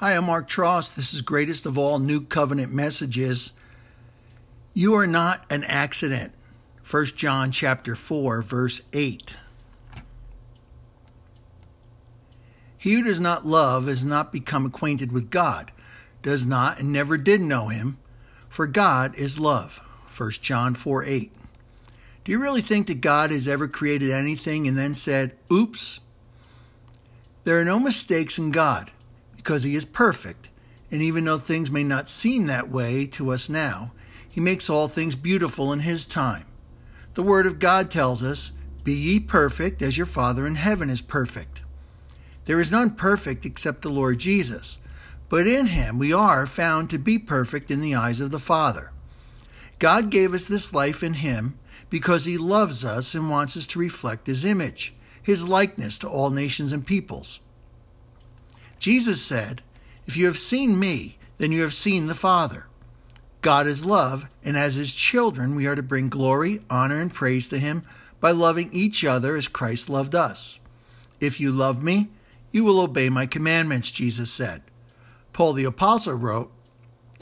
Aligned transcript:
Hi, 0.00 0.16
I'm 0.16 0.24
Mark 0.24 0.48
Tross. 0.48 0.94
This 0.94 1.12
is 1.12 1.20
greatest 1.20 1.66
of 1.66 1.76
all 1.76 1.98
new 1.98 2.22
covenant 2.22 2.72
messages. 2.72 3.52
You 4.72 4.94
are 4.94 5.06
not 5.06 5.44
an 5.50 5.62
accident. 5.64 6.32
1 6.90 7.04
John 7.16 7.52
chapter 7.52 7.94
4 7.94 8.40
verse 8.40 8.80
8. 8.94 9.36
He 12.78 12.94
who 12.94 13.02
does 13.02 13.20
not 13.20 13.44
love 13.44 13.88
has 13.88 14.02
not 14.02 14.32
become 14.32 14.64
acquainted 14.64 15.12
with 15.12 15.28
God, 15.28 15.70
does 16.22 16.46
not 16.46 16.80
and 16.80 16.90
never 16.90 17.18
did 17.18 17.42
know 17.42 17.68
him, 17.68 17.98
for 18.48 18.66
God 18.66 19.14
is 19.16 19.38
love. 19.38 19.82
1 20.16 20.30
John 20.40 20.72
4 20.72 21.04
8. 21.04 21.30
Do 22.24 22.32
you 22.32 22.38
really 22.38 22.62
think 22.62 22.86
that 22.86 23.02
God 23.02 23.30
has 23.30 23.46
ever 23.46 23.68
created 23.68 24.10
anything 24.10 24.66
and 24.66 24.78
then 24.78 24.94
said, 24.94 25.36
oops? 25.52 26.00
There 27.44 27.60
are 27.60 27.66
no 27.66 27.78
mistakes 27.78 28.38
in 28.38 28.50
God 28.50 28.92
because 29.40 29.62
he 29.62 29.74
is 29.74 29.86
perfect, 29.86 30.50
and 30.90 31.00
even 31.00 31.24
though 31.24 31.38
things 31.38 31.70
may 31.70 31.82
not 31.82 32.10
seem 32.10 32.44
that 32.44 32.68
way 32.68 33.06
to 33.06 33.30
us 33.30 33.48
now, 33.48 33.90
he 34.28 34.38
makes 34.38 34.68
all 34.68 34.86
things 34.86 35.16
beautiful 35.16 35.72
in 35.72 35.80
his 35.80 36.04
time. 36.04 36.44
The 37.14 37.22
Word 37.22 37.46
of 37.46 37.58
God 37.58 37.90
tells 37.90 38.22
us, 38.22 38.52
Be 38.84 38.92
ye 38.92 39.18
perfect 39.18 39.80
as 39.80 39.96
your 39.96 40.04
Father 40.04 40.46
in 40.46 40.56
heaven 40.56 40.90
is 40.90 41.00
perfect. 41.00 41.62
There 42.44 42.60
is 42.60 42.70
none 42.70 42.90
perfect 42.90 43.46
except 43.46 43.80
the 43.80 43.88
Lord 43.88 44.18
Jesus, 44.18 44.78
but 45.30 45.46
in 45.46 45.68
him 45.68 45.98
we 45.98 46.12
are 46.12 46.44
found 46.44 46.90
to 46.90 46.98
be 46.98 47.18
perfect 47.18 47.70
in 47.70 47.80
the 47.80 47.94
eyes 47.94 48.20
of 48.20 48.30
the 48.30 48.38
Father. 48.38 48.92
God 49.78 50.10
gave 50.10 50.34
us 50.34 50.44
this 50.44 50.74
life 50.74 51.02
in 51.02 51.14
him 51.14 51.58
because 51.88 52.26
he 52.26 52.36
loves 52.36 52.84
us 52.84 53.14
and 53.14 53.30
wants 53.30 53.56
us 53.56 53.66
to 53.68 53.78
reflect 53.78 54.26
his 54.26 54.44
image, 54.44 54.94
his 55.22 55.48
likeness 55.48 55.98
to 56.00 56.08
all 56.10 56.28
nations 56.28 56.74
and 56.74 56.84
peoples. 56.84 57.40
Jesus 58.80 59.22
said, 59.22 59.62
If 60.06 60.16
you 60.16 60.26
have 60.26 60.38
seen 60.38 60.80
me, 60.80 61.18
then 61.36 61.52
you 61.52 61.62
have 61.62 61.74
seen 61.74 62.06
the 62.06 62.14
Father. 62.14 62.66
God 63.42 63.66
is 63.66 63.84
love, 63.84 64.28
and 64.42 64.56
as 64.56 64.74
his 64.74 64.94
children, 64.94 65.54
we 65.54 65.66
are 65.66 65.74
to 65.74 65.82
bring 65.82 66.08
glory, 66.08 66.60
honor, 66.68 67.00
and 67.00 67.14
praise 67.14 67.48
to 67.50 67.58
him 67.58 67.84
by 68.20 68.30
loving 68.32 68.70
each 68.72 69.04
other 69.04 69.36
as 69.36 69.48
Christ 69.48 69.88
loved 69.88 70.14
us. 70.14 70.58
If 71.20 71.38
you 71.40 71.52
love 71.52 71.82
me, 71.82 72.08
you 72.50 72.64
will 72.64 72.80
obey 72.80 73.10
my 73.10 73.26
commandments, 73.26 73.90
Jesus 73.90 74.32
said. 74.32 74.62
Paul 75.32 75.52
the 75.52 75.64
Apostle 75.64 76.14
wrote, 76.14 76.50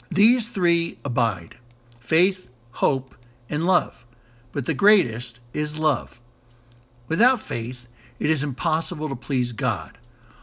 These 0.09 0.49
three 0.49 0.97
abide 1.05 1.55
faith, 1.99 2.49
hope, 2.71 3.15
and 3.49 3.67
love, 3.67 4.05
but 4.51 4.65
the 4.65 4.73
greatest 4.73 5.41
is 5.53 5.77
love. 5.77 6.19
Without 7.07 7.41
faith, 7.41 7.87
it 8.17 8.29
is 8.29 8.43
impossible 8.43 9.09
to 9.09 9.15
please 9.15 9.51
God. 9.51 9.98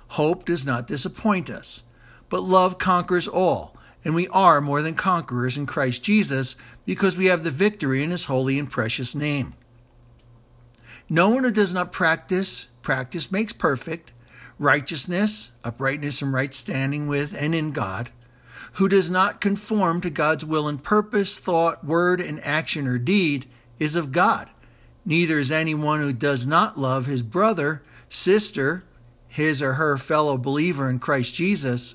Hope 0.08 0.44
does 0.44 0.64
not 0.64 0.86
disappoint 0.86 1.50
us, 1.50 1.82
but 2.28 2.42
love 2.42 2.78
conquers 2.78 3.26
all, 3.26 3.76
and 4.04 4.14
we 4.14 4.28
are 4.28 4.60
more 4.60 4.82
than 4.82 4.94
conquerors 4.94 5.58
in 5.58 5.66
Christ 5.66 6.04
Jesus 6.04 6.56
because 6.84 7.16
we 7.16 7.26
have 7.26 7.44
the 7.44 7.50
victory 7.50 8.02
in 8.02 8.10
his 8.10 8.26
holy 8.26 8.58
and 8.58 8.70
precious 8.70 9.14
name. 9.14 9.54
No 11.08 11.28
one 11.28 11.44
who 11.44 11.50
does 11.50 11.74
not 11.74 11.92
practice, 11.92 12.68
practice 12.82 13.30
makes 13.30 13.52
perfect, 13.52 14.12
righteousness, 14.58 15.52
uprightness, 15.64 16.22
and 16.22 16.32
right 16.32 16.54
standing 16.54 17.06
with 17.06 17.36
and 17.40 17.54
in 17.54 17.72
God, 17.72 18.10
who 18.74 18.88
does 18.88 19.10
not 19.10 19.40
conform 19.40 20.00
to 20.00 20.10
God's 20.10 20.44
will 20.44 20.68
and 20.68 20.82
purpose, 20.82 21.38
thought, 21.38 21.84
word, 21.84 22.20
and 22.20 22.40
action 22.44 22.86
or 22.86 22.98
deed, 22.98 23.46
is 23.78 23.96
of 23.96 24.12
God. 24.12 24.48
Neither 25.04 25.38
is 25.38 25.52
anyone 25.52 26.00
who 26.00 26.12
does 26.12 26.46
not 26.46 26.78
love 26.78 27.06
his 27.06 27.22
brother, 27.22 27.82
sister, 28.08 28.84
his 29.36 29.60
or 29.60 29.74
her 29.74 29.98
fellow 29.98 30.38
believer 30.38 30.88
in 30.88 30.98
Christ 30.98 31.34
Jesus, 31.34 31.94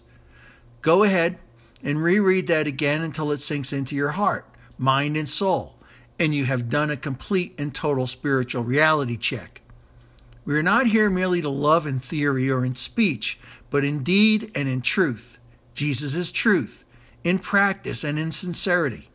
go 0.81 1.03
ahead 1.03 1.39
and 1.83 2.03
reread 2.03 2.45
that 2.47 2.67
again 2.67 3.01
until 3.01 3.31
it 3.31 3.39
sinks 3.39 3.73
into 3.73 3.95
your 3.95 4.11
heart, 4.11 4.45
mind, 4.77 5.17
and 5.17 5.27
soul, 5.27 5.75
and 6.19 6.35
you 6.35 6.45
have 6.45 6.69
done 6.69 6.91
a 6.91 6.95
complete 6.95 7.59
and 7.59 7.73
total 7.73 8.05
spiritual 8.05 8.63
reality 8.63 9.17
check. 9.17 9.61
We 10.45 10.55
are 10.55 10.63
not 10.63 10.87
here 10.87 11.09
merely 11.09 11.41
to 11.41 11.49
love 11.49 11.87
in 11.87 11.97
theory 11.97 12.49
or 12.49 12.63
in 12.63 12.75
speech, 12.75 13.39
but 13.71 13.83
in 13.83 14.03
deed 14.03 14.51
and 14.53 14.69
in 14.69 14.81
truth. 14.81 15.39
Jesus 15.73 16.13
is 16.13 16.31
truth, 16.31 16.85
in 17.23 17.39
practice 17.39 18.03
and 18.03 18.19
in 18.19 18.31
sincerity. 18.31 19.09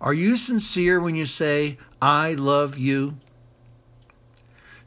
Are 0.00 0.14
you 0.14 0.36
sincere 0.36 1.00
when 1.00 1.14
you 1.14 1.26
say, 1.26 1.78
I 2.02 2.34
love 2.34 2.76
you? 2.76 3.18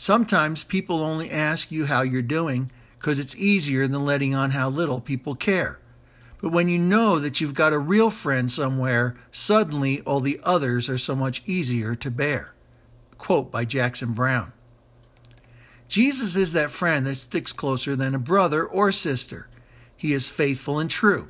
Sometimes 0.03 0.65
people 0.65 1.01
only 1.01 1.31
ask 1.31 1.71
you 1.71 1.85
how 1.85 2.01
you're 2.01 2.21
doing 2.21 2.69
because 2.99 3.19
it's 3.19 3.37
easier 3.37 3.87
than 3.87 4.03
letting 4.03 4.35
on 4.35 4.51
how 4.51 4.67
little 4.67 4.99
people 4.99 5.33
care. 5.33 5.79
But 6.41 6.51
when 6.51 6.67
you 6.67 6.77
know 6.77 7.19
that 7.19 7.39
you've 7.39 7.53
got 7.53 7.71
a 7.71 7.79
real 7.79 8.09
friend 8.09 8.51
somewhere, 8.51 9.15
suddenly 9.31 10.01
all 10.01 10.19
the 10.19 10.41
others 10.43 10.89
are 10.89 10.97
so 10.97 11.15
much 11.15 11.41
easier 11.45 11.95
to 11.95 12.11
bear. 12.11 12.53
Quote 13.17 13.49
by 13.49 13.63
Jackson 13.63 14.11
Browne. 14.11 14.51
Jesus 15.87 16.35
is 16.35 16.51
that 16.51 16.71
friend 16.71 17.07
that 17.07 17.15
sticks 17.15 17.53
closer 17.53 17.95
than 17.95 18.13
a 18.13 18.19
brother 18.19 18.65
or 18.65 18.91
sister. 18.91 19.47
He 19.95 20.11
is 20.11 20.27
faithful 20.27 20.79
and 20.79 20.89
true. 20.89 21.29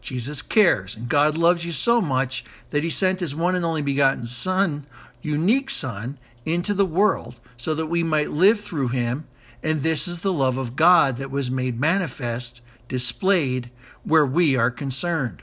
Jesus 0.00 0.42
cares, 0.42 0.94
and 0.94 1.08
God 1.08 1.36
loves 1.36 1.66
you 1.66 1.72
so 1.72 2.00
much 2.00 2.44
that 2.70 2.84
He 2.84 2.90
sent 2.90 3.18
His 3.18 3.34
one 3.34 3.56
and 3.56 3.64
only 3.64 3.82
begotten 3.82 4.26
Son, 4.26 4.86
unique 5.22 5.70
Son, 5.70 6.20
into 6.46 6.72
the 6.72 6.86
world 6.86 7.40
so 7.56 7.74
that 7.74 7.86
we 7.86 8.02
might 8.02 8.30
live 8.30 8.60
through 8.60 8.88
him. 8.88 9.26
And 9.62 9.80
this 9.80 10.08
is 10.08 10.20
the 10.20 10.32
love 10.32 10.56
of 10.56 10.76
God 10.76 11.16
that 11.16 11.30
was 11.30 11.50
made 11.50 11.78
manifest, 11.78 12.62
displayed 12.88 13.70
where 14.04 14.24
we 14.24 14.56
are 14.56 14.70
concerned. 14.70 15.42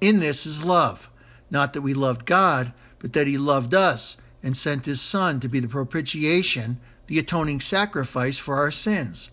In 0.00 0.18
this 0.18 0.44
is 0.44 0.64
love, 0.64 1.08
not 1.50 1.72
that 1.72 1.82
we 1.82 1.94
loved 1.94 2.26
God, 2.26 2.72
but 2.98 3.12
that 3.12 3.26
he 3.26 3.38
loved 3.38 3.72
us 3.72 4.16
and 4.42 4.56
sent 4.56 4.86
his 4.86 5.00
Son 5.00 5.38
to 5.40 5.48
be 5.48 5.60
the 5.60 5.68
propitiation, 5.68 6.80
the 7.06 7.18
atoning 7.18 7.60
sacrifice 7.60 8.38
for 8.38 8.56
our 8.56 8.70
sins. 8.70 9.30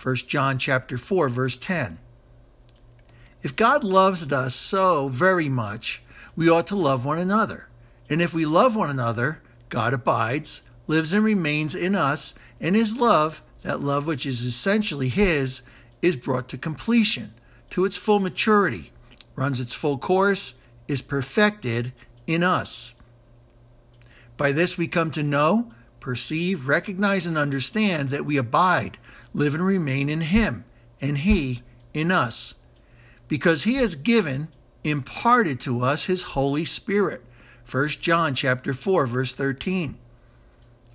1 0.00 0.16
John 0.16 0.58
chapter 0.58 0.96
4 0.96 1.28
verse 1.28 1.56
10. 1.56 1.98
If 3.42 3.56
God 3.56 3.82
loves 3.82 4.30
us 4.30 4.54
so 4.54 5.08
very 5.08 5.48
much, 5.48 6.02
we 6.36 6.48
ought 6.48 6.66
to 6.68 6.76
love 6.76 7.04
one 7.04 7.18
another. 7.18 7.68
And 8.08 8.20
if 8.20 8.34
we 8.34 8.44
love 8.44 8.76
one 8.76 8.90
another, 8.90 9.40
God 9.70 9.94
abides, 9.94 10.62
lives 10.86 11.14
and 11.14 11.24
remains 11.24 11.74
in 11.74 11.94
us, 11.94 12.34
and 12.60 12.76
his 12.76 12.98
love, 12.98 13.42
that 13.62 13.80
love 13.80 14.06
which 14.06 14.26
is 14.26 14.42
essentially 14.42 15.08
his, 15.08 15.62
is 16.02 16.16
brought 16.16 16.48
to 16.48 16.58
completion, 16.58 17.32
to 17.70 17.84
its 17.84 17.96
full 17.96 18.20
maturity, 18.20 18.92
runs 19.36 19.60
its 19.60 19.72
full 19.72 19.96
course, 19.96 20.54
is 20.88 21.00
perfected 21.00 21.92
in 22.26 22.42
us. 22.42 22.94
By 24.36 24.52
this 24.52 24.76
we 24.76 24.88
come 24.88 25.10
to 25.12 25.22
know, 25.22 25.72
perceive, 26.00 26.66
recognize, 26.66 27.26
and 27.26 27.38
understand 27.38 28.08
that 28.08 28.24
we 28.24 28.36
abide, 28.36 28.98
live, 29.32 29.54
and 29.54 29.64
remain 29.64 30.08
in 30.08 30.22
him, 30.22 30.64
and 31.00 31.18
he 31.18 31.62
in 31.94 32.10
us. 32.10 32.54
Because 33.28 33.62
he 33.62 33.74
has 33.74 33.94
given, 33.94 34.48
imparted 34.82 35.60
to 35.60 35.82
us 35.82 36.06
his 36.06 36.22
Holy 36.22 36.64
Spirit 36.64 37.22
1 37.70 37.88
John 38.00 38.34
chapter 38.34 38.72
4 38.72 39.06
verse 39.06 39.32
13. 39.32 39.96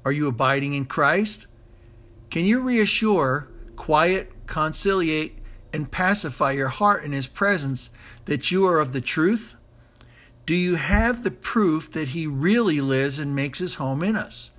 Are 0.04 0.12
you 0.12 0.28
abiding 0.28 0.74
in 0.74 0.86
Christ? 0.86 1.48
Can 2.30 2.44
you 2.44 2.60
reassure, 2.60 3.48
quiet, 3.78 4.32
conciliate, 4.46 5.38
and 5.72 5.90
pacify 5.90 6.52
your 6.52 6.68
heart 6.68 7.06
in 7.06 7.14
his 7.14 7.28
presence 7.28 7.92
that 8.26 8.52
you 8.52 8.66
are 8.66 8.80
of 8.80 8.92
the 8.92 9.00
truth? 9.00 9.56
Do 10.46 10.54
you 10.54 10.76
have 10.76 11.24
the 11.24 11.32
proof 11.32 11.90
that 11.94 12.10
he 12.10 12.28
really 12.28 12.82
lives 12.82 13.20
and 13.20 13.34
makes 13.34 13.60
his 13.60 13.76
home 13.76 14.04
in 14.04 14.18
us 14.18 14.52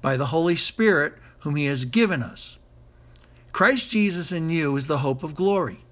by 0.00 0.16
the 0.16 0.26
Holy 0.26 0.56
Spirit 0.56 1.14
whom 1.40 1.56
he 1.56 1.66
has 1.66 1.84
given 1.84 2.22
us? 2.22 2.56
Christ 3.52 3.90
Jesus 3.90 4.32
in 4.32 4.48
you 4.48 4.74
is 4.76 4.86
the 4.86 4.98
hope 4.98 5.22
of 5.22 5.34
glory. 5.34 5.84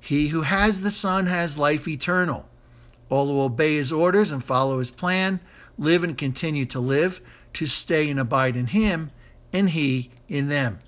He 0.00 0.28
who 0.28 0.42
has 0.42 0.80
the 0.80 0.90
Son 0.90 1.26
has 1.26 1.58
life 1.58 1.86
eternal. 1.86 2.49
All 3.10 3.26
who 3.26 3.42
obey 3.42 3.74
his 3.74 3.92
orders 3.92 4.32
and 4.32 4.42
follow 4.42 4.78
his 4.78 4.90
plan 4.90 5.40
live 5.76 6.04
and 6.04 6.16
continue 6.16 6.66
to 6.66 6.80
live, 6.80 7.20
to 7.54 7.66
stay 7.66 8.08
and 8.08 8.20
abide 8.20 8.54
in 8.54 8.68
him, 8.68 9.10
and 9.52 9.70
he 9.70 10.10
in 10.28 10.48
them. 10.48 10.78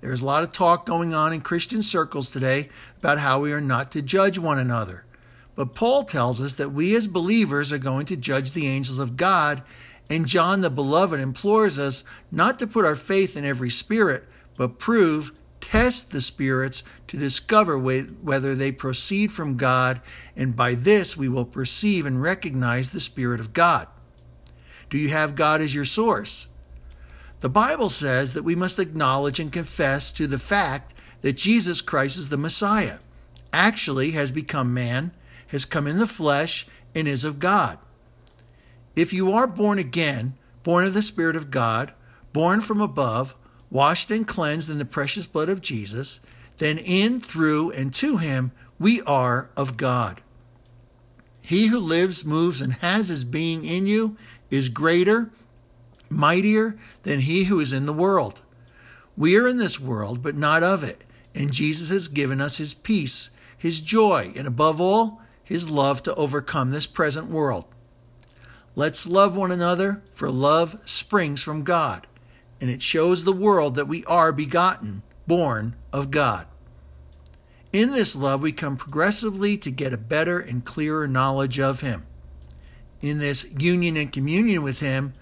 There's 0.00 0.20
a 0.20 0.26
lot 0.26 0.42
of 0.42 0.52
talk 0.52 0.84
going 0.84 1.14
on 1.14 1.32
in 1.32 1.40
Christian 1.40 1.80
circles 1.80 2.32
today 2.32 2.68
about 2.98 3.20
how 3.20 3.40
we 3.40 3.52
are 3.52 3.60
not 3.60 3.92
to 3.92 4.02
judge 4.02 4.36
one 4.36 4.58
another. 4.58 5.04
But 5.54 5.74
Paul 5.74 6.02
tells 6.02 6.40
us 6.40 6.56
that 6.56 6.72
we 6.72 6.96
as 6.96 7.06
believers 7.06 7.72
are 7.72 7.78
going 7.78 8.06
to 8.06 8.16
judge 8.16 8.52
the 8.52 8.66
angels 8.66 8.98
of 8.98 9.16
God, 9.16 9.62
and 10.10 10.26
John 10.26 10.60
the 10.60 10.70
Beloved 10.70 11.20
implores 11.20 11.78
us 11.78 12.04
not 12.32 12.58
to 12.58 12.66
put 12.66 12.84
our 12.84 12.96
faith 12.96 13.36
in 13.36 13.44
every 13.44 13.70
spirit, 13.70 14.24
but 14.56 14.80
prove 14.80 15.30
test 15.62 16.10
the 16.10 16.20
spirits 16.20 16.84
to 17.06 17.16
discover 17.16 17.78
whether 17.78 18.54
they 18.54 18.72
proceed 18.72 19.32
from 19.32 19.56
God, 19.56 20.02
and 20.36 20.54
by 20.54 20.74
this 20.74 21.16
we 21.16 21.28
will 21.28 21.46
perceive 21.46 22.04
and 22.04 22.20
recognize 22.20 22.90
the 22.90 23.00
Spirit 23.00 23.40
of 23.40 23.54
God. 23.54 23.88
Do 24.90 24.98
you 24.98 25.08
have 25.08 25.34
God 25.34 25.62
as 25.62 25.74
your 25.74 25.86
source? 25.86 26.48
The 27.40 27.48
Bible 27.48 27.88
says 27.88 28.34
that 28.34 28.42
we 28.42 28.54
must 28.54 28.78
acknowledge 28.78 29.40
and 29.40 29.50
confess 29.50 30.12
to 30.12 30.26
the 30.26 30.38
fact 30.38 30.92
that 31.22 31.32
Jesus 31.38 31.80
Christ 31.80 32.18
is 32.18 32.28
the 32.28 32.36
Messiah, 32.36 32.98
actually 33.52 34.10
has 34.10 34.30
become 34.30 34.74
man, 34.74 35.12
has 35.46 35.64
come 35.64 35.86
in 35.86 35.98
the 35.98 36.06
flesh, 36.06 36.66
and 36.94 37.08
is 37.08 37.24
of 37.24 37.38
God. 37.38 37.78
If 38.94 39.12
you 39.12 39.32
are 39.32 39.46
born 39.46 39.78
again, 39.78 40.34
born 40.62 40.84
of 40.84 40.94
the 40.94 41.02
Spirit 41.02 41.36
of 41.36 41.50
God, 41.50 41.94
born 42.32 42.60
from 42.60 42.80
above, 42.80 43.34
washed 43.72 44.10
and 44.10 44.28
cleansed 44.28 44.68
in 44.68 44.76
the 44.76 44.84
precious 44.84 45.26
blood 45.26 45.48
of 45.48 45.62
Jesus, 45.62 46.20
then 46.58 46.76
in, 46.76 47.20
through, 47.20 47.70
and 47.70 47.92
to 47.94 48.18
him 48.18 48.52
we 48.78 49.00
are 49.02 49.50
of 49.56 49.78
God. 49.78 50.20
He 51.40 51.68
who 51.68 51.78
lives, 51.78 52.24
moves, 52.24 52.60
and 52.60 52.74
has 52.74 53.08
his 53.08 53.24
being 53.24 53.64
in 53.64 53.86
you 53.86 54.16
is 54.50 54.68
greater, 54.68 55.30
mightier 56.10 56.76
than 57.02 57.20
he 57.20 57.44
who 57.44 57.58
is 57.58 57.72
in 57.72 57.86
the 57.86 57.92
world. 57.94 58.42
We 59.16 59.36
are 59.38 59.48
in 59.48 59.56
this 59.56 59.80
world, 59.80 60.22
but 60.22 60.36
not 60.36 60.62
of 60.62 60.84
it, 60.84 61.04
and 61.34 61.50
Jesus 61.50 61.88
has 61.88 62.08
given 62.08 62.42
us 62.42 62.58
his 62.58 62.74
peace, 62.74 63.30
his 63.56 63.80
joy, 63.80 64.32
and 64.36 64.46
above 64.46 64.80
all, 64.80 65.22
his 65.42 65.70
love 65.70 66.02
to 66.02 66.14
overcome 66.14 66.70
this 66.70 66.86
present 66.86 67.28
world. 67.28 67.64
Let's 68.74 69.06
love 69.06 69.34
one 69.34 69.50
another, 69.50 70.02
for 70.12 70.30
love 70.30 70.80
springs 70.84 71.42
from 71.42 71.64
God, 71.64 72.06
and 72.62 72.70
it 72.70 72.80
shows 72.80 73.24
the 73.24 73.32
world 73.32 73.74
that 73.74 73.88
we 73.88 74.04
are 74.04 74.30
begotten, 74.30 75.02
born 75.26 75.74
of 75.92 76.12
God. 76.12 76.46
In 77.72 77.90
this 77.90 78.14
love, 78.14 78.40
we 78.40 78.52
come 78.52 78.76
progressively 78.76 79.56
to 79.56 79.70
get 79.72 79.92
a 79.92 79.98
better 79.98 80.38
and 80.38 80.64
clearer 80.64 81.08
knowledge 81.08 81.58
of 81.58 81.80
Him. 81.80 82.06
In 83.00 83.18
this 83.18 83.50
union 83.58 83.96
and 83.96 84.12
communion 84.12 84.62
with 84.62 84.78
Him, 84.78 85.12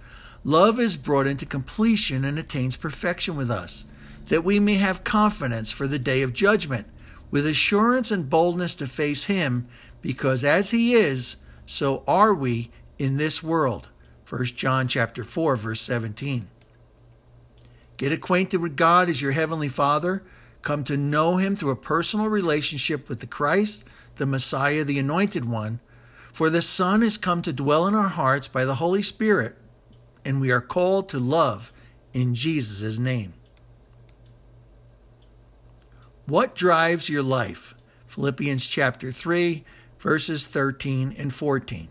love 0.44 0.78
is 0.78 0.98
brought 0.98 1.26
into 1.26 1.46
completion 1.46 2.26
and 2.26 2.38
attains 2.38 2.76
perfection 2.76 3.36
with 3.36 3.50
us, 3.50 3.86
that 4.26 4.44
we 4.44 4.60
may 4.60 4.74
have 4.74 5.02
confidence 5.02 5.70
for 5.70 5.86
the 5.86 5.98
day 5.98 6.20
of 6.20 6.34
judgment, 6.34 6.88
with 7.30 7.46
assurance 7.46 8.10
and 8.10 8.28
boldness 8.28 8.74
to 8.76 8.86
face 8.86 9.24
Him, 9.24 9.66
because 10.02 10.44
as 10.44 10.72
He 10.72 10.92
is, 10.92 11.38
so 11.64 12.04
are 12.06 12.34
we 12.34 12.70
in 12.98 13.16
this 13.16 13.42
world. 13.42 13.88
1 14.28 14.44
John 14.44 14.88
chapter 14.88 15.24
4 15.24 15.56
verse 15.56 15.80
17. 15.80 16.46
Get 18.00 18.12
acquainted 18.12 18.62
with 18.62 18.78
God 18.78 19.10
as 19.10 19.20
your 19.20 19.32
heavenly 19.32 19.68
Father. 19.68 20.22
Come 20.62 20.84
to 20.84 20.96
know 20.96 21.36
him 21.36 21.54
through 21.54 21.72
a 21.72 21.76
personal 21.76 22.30
relationship 22.30 23.10
with 23.10 23.20
the 23.20 23.26
Christ, 23.26 23.84
the 24.16 24.24
Messiah, 24.24 24.84
the 24.84 24.98
anointed 24.98 25.46
one. 25.46 25.80
For 26.32 26.48
the 26.48 26.62
Son 26.62 27.02
has 27.02 27.18
come 27.18 27.42
to 27.42 27.52
dwell 27.52 27.86
in 27.86 27.94
our 27.94 28.08
hearts 28.08 28.48
by 28.48 28.64
the 28.64 28.76
Holy 28.76 29.02
Spirit, 29.02 29.54
and 30.24 30.40
we 30.40 30.50
are 30.50 30.62
called 30.62 31.10
to 31.10 31.18
love 31.18 31.72
in 32.14 32.34
Jesus' 32.34 32.98
name. 32.98 33.34
What 36.24 36.54
drives 36.54 37.10
your 37.10 37.22
life? 37.22 37.74
Philippians 38.06 38.66
chapter 38.66 39.12
3, 39.12 39.62
verses 39.98 40.46
13 40.46 41.14
and 41.18 41.34
14. 41.34 41.90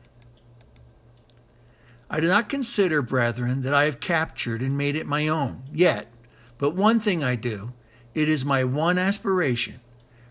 I 2.10 2.20
do 2.20 2.28
not 2.28 2.50
consider, 2.50 3.02
brethren, 3.02 3.62
that 3.62 3.74
I 3.74 3.86
have 3.86 4.00
captured 4.00 4.62
and 4.62 4.78
made 4.78 4.96
it 4.96 5.06
my 5.06 5.28
own, 5.28 5.64
yet, 5.72 6.08
but 6.58 6.76
one 6.76 7.00
thing 7.00 7.24
I 7.24 7.36
do, 7.36 7.74
it 8.16 8.28
is 8.28 8.44
my 8.44 8.64
one 8.64 8.98
aspiration, 8.98 9.80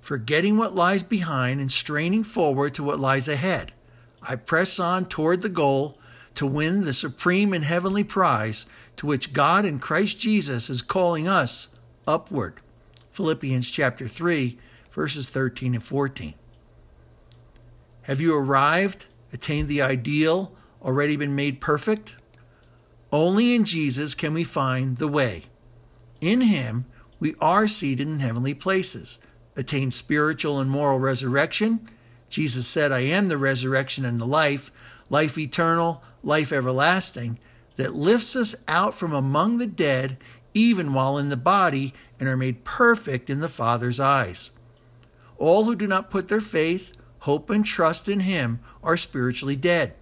forgetting 0.01 0.57
what 0.57 0.75
lies 0.75 1.05
behind 1.05 1.61
and 1.61 1.71
straining 1.71 2.25
forward 2.25 2.75
to 2.75 2.83
what 2.83 2.99
lies 2.99 3.29
ahead. 3.29 3.73
I 4.21 4.35
press 4.35 4.81
on 4.81 5.07
toward 5.07 5.43
the 5.43 5.49
goal 5.49 5.99
to 6.35 6.47
win 6.47 6.81
the 6.81 6.93
supreme 6.93 7.53
and 7.53 7.65
heavenly 7.65 8.05
prize 8.05 8.67
to 8.97 9.07
which 9.07 9.33
God 9.33 9.65
in 9.65 9.79
Christ 9.79 10.19
Jesus 10.19 10.69
is 10.69 10.83
calling 10.83 11.29
us 11.29 11.69
upward. 12.07 12.61
Philippians 13.13 13.71
chapter 13.71 14.09
3, 14.09 14.59
verses 14.91 15.31
13 15.31 15.75
and 15.75 15.83
14. 15.83 16.35
Have 18.03 18.21
you 18.21 18.37
arrived, 18.37 19.07
attained 19.33 19.69
the 19.69 19.83
ideal, 19.83 20.53
already 20.83 21.17
been 21.17 21.35
made 21.35 21.61
perfect? 21.61 22.17
Only 23.11 23.55
in 23.55 23.65
Jesus 23.65 24.15
can 24.15 24.35
we 24.35 24.45
find 24.45 24.97
the 24.97 25.09
way. 25.09 25.45
In 26.21 26.43
Him, 26.43 26.85
we 27.21 27.35
are 27.41 27.67
seated 27.67 28.07
in 28.07 28.21
heavenly 28.21 28.55
places, 28.55 29.19
attain 29.57 29.91
spiritual 29.91 30.61
and 30.61 30.71
moral 30.71 30.99
resurrection. 30.99 31.89
Jesus 32.29 32.67
said, 32.67 32.93
I 32.93 33.01
am 33.01 33.29
the 33.29 33.39
resurrection 33.39 34.05
and 34.05 34.21
the 34.21 34.27
life, 34.27 34.71
life 35.09 35.39
eternal, 35.39 36.03
life 36.23 36.53
everlasting, 36.53 37.39
that 37.77 37.95
lifts 37.95 38.37
us 38.37 38.55
out 38.67 38.95
from 38.95 39.13
among 39.13 39.59
the 39.59 39.67
dead, 39.67 40.19
even 40.53 40.93
while 40.93 41.17
in 41.17 41.29
the 41.29 41.37
body, 41.37 41.95
and 42.21 42.29
are 42.29 42.37
made 42.37 42.65
perfect 42.65 43.31
in 43.31 43.41
the 43.41 43.49
Father's 43.49 44.01
eyes. 44.01 44.51
All 45.39 45.65
who 45.65 45.77
do 45.77 45.87
not 45.87 46.11
put 46.11 46.29
their 46.29 46.41
faith, 46.41 46.93
hope, 47.21 47.49
and 47.49 47.65
trust 47.65 48.09
in 48.09 48.21
Him 48.21 48.61
are 48.83 48.97
spiritually 48.97 49.57
dead. 49.57 49.95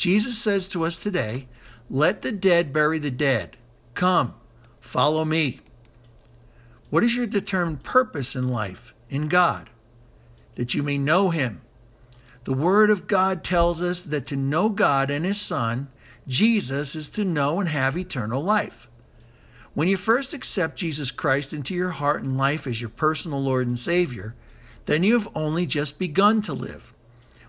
Jesus 0.00 0.38
says 0.38 0.66
to 0.70 0.86
us 0.86 1.02
today, 1.02 1.46
Let 1.90 2.22
the 2.22 2.32
dead 2.32 2.72
bury 2.72 2.98
the 2.98 3.10
dead. 3.10 3.58
Come, 3.92 4.34
follow 4.80 5.26
me. 5.26 5.58
What 6.88 7.04
is 7.04 7.14
your 7.14 7.26
determined 7.26 7.82
purpose 7.82 8.34
in 8.34 8.48
life, 8.48 8.94
in 9.10 9.28
God? 9.28 9.68
That 10.54 10.72
you 10.72 10.82
may 10.82 10.96
know 10.96 11.28
Him. 11.28 11.60
The 12.44 12.54
Word 12.54 12.88
of 12.88 13.08
God 13.08 13.44
tells 13.44 13.82
us 13.82 14.02
that 14.04 14.26
to 14.28 14.36
know 14.36 14.70
God 14.70 15.10
and 15.10 15.26
His 15.26 15.38
Son, 15.38 15.88
Jesus, 16.26 16.96
is 16.96 17.10
to 17.10 17.22
know 17.22 17.60
and 17.60 17.68
have 17.68 17.98
eternal 17.98 18.42
life. 18.42 18.88
When 19.74 19.86
you 19.86 19.98
first 19.98 20.32
accept 20.32 20.78
Jesus 20.78 21.10
Christ 21.10 21.52
into 21.52 21.74
your 21.74 21.90
heart 21.90 22.22
and 22.22 22.38
life 22.38 22.66
as 22.66 22.80
your 22.80 22.88
personal 22.88 23.42
Lord 23.42 23.66
and 23.66 23.78
Savior, 23.78 24.34
then 24.86 25.04
you 25.04 25.12
have 25.12 25.28
only 25.34 25.66
just 25.66 25.98
begun 25.98 26.40
to 26.40 26.54
live. 26.54 26.94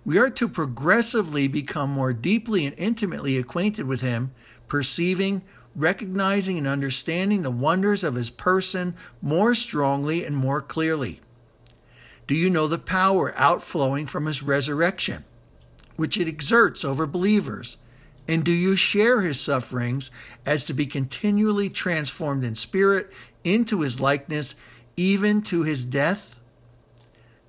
We 0.03 0.17
are 0.17 0.31
to 0.31 0.47
progressively 0.47 1.47
become 1.47 1.91
more 1.91 2.13
deeply 2.13 2.65
and 2.65 2.77
intimately 2.77 3.37
acquainted 3.37 3.85
with 3.85 4.01
Him, 4.01 4.31
perceiving, 4.67 5.43
recognizing, 5.75 6.57
and 6.57 6.67
understanding 6.67 7.43
the 7.43 7.51
wonders 7.51 8.03
of 8.03 8.15
His 8.15 8.31
person 8.31 8.95
more 9.21 9.53
strongly 9.53 10.25
and 10.25 10.35
more 10.35 10.61
clearly. 10.61 11.21
Do 12.25 12.33
you 12.33 12.49
know 12.49 12.67
the 12.67 12.79
power 12.79 13.33
outflowing 13.37 14.07
from 14.07 14.25
His 14.25 14.41
resurrection, 14.41 15.23
which 15.97 16.17
it 16.17 16.27
exerts 16.27 16.83
over 16.83 17.05
believers? 17.05 17.77
And 18.27 18.43
do 18.43 18.51
you 18.51 18.75
share 18.75 19.21
His 19.21 19.39
sufferings 19.39 20.09
as 20.45 20.65
to 20.65 20.73
be 20.73 20.85
continually 20.87 21.69
transformed 21.69 22.43
in 22.43 22.55
spirit 22.55 23.11
into 23.43 23.81
His 23.81 23.99
likeness, 23.99 24.55
even 24.97 25.43
to 25.43 25.61
His 25.61 25.85
death? 25.85 26.39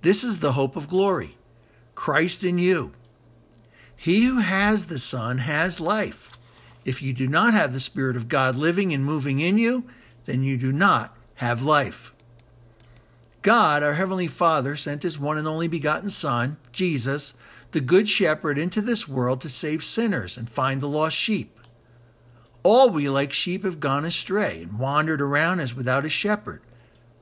This 0.02 0.23
is 0.23 0.40
the 0.40 0.52
hope 0.52 0.76
of 0.76 0.88
glory. 0.88 1.37
Christ 1.94 2.44
in 2.44 2.58
you. 2.58 2.92
He 3.96 4.25
who 4.25 4.38
has 4.40 4.87
the 4.87 4.99
Son 4.99 5.38
has 5.38 5.80
life. 5.80 6.38
If 6.84 7.00
you 7.00 7.12
do 7.12 7.28
not 7.28 7.54
have 7.54 7.72
the 7.72 7.80
Spirit 7.80 8.16
of 8.16 8.28
God 8.28 8.56
living 8.56 8.92
and 8.92 9.04
moving 9.04 9.38
in 9.38 9.58
you, 9.58 9.84
then 10.25 10.42
you 10.42 10.56
do 10.56 10.72
not 10.72 11.16
have 11.37 11.62
life. 11.62 12.12
God, 13.42 13.82
our 13.82 13.94
Heavenly 13.94 14.26
Father, 14.26 14.76
sent 14.76 15.02
His 15.02 15.18
one 15.18 15.38
and 15.38 15.49
only 15.49 15.68
begotten 15.68 16.11
Son, 16.11 16.56
Jesus, 16.70 17.34
the 17.72 17.80
Good 17.80 18.08
Shepherd, 18.08 18.58
into 18.58 18.80
this 18.80 19.08
world 19.08 19.40
to 19.40 19.49
save 19.49 19.82
sinners 19.82 20.37
and 20.37 20.49
find 20.49 20.80
the 20.80 20.88
lost 20.88 21.16
sheep. 21.16 21.58
All 22.62 22.90
we 22.90 23.08
like 23.08 23.32
sheep 23.32 23.64
have 23.64 23.80
gone 23.80 24.04
astray 24.04 24.62
and 24.62 24.78
wandered 24.78 25.20
around 25.20 25.61
as 25.61 25.75
without 25.75 26.04
a 26.04 26.08
shepherd. 26.08 26.62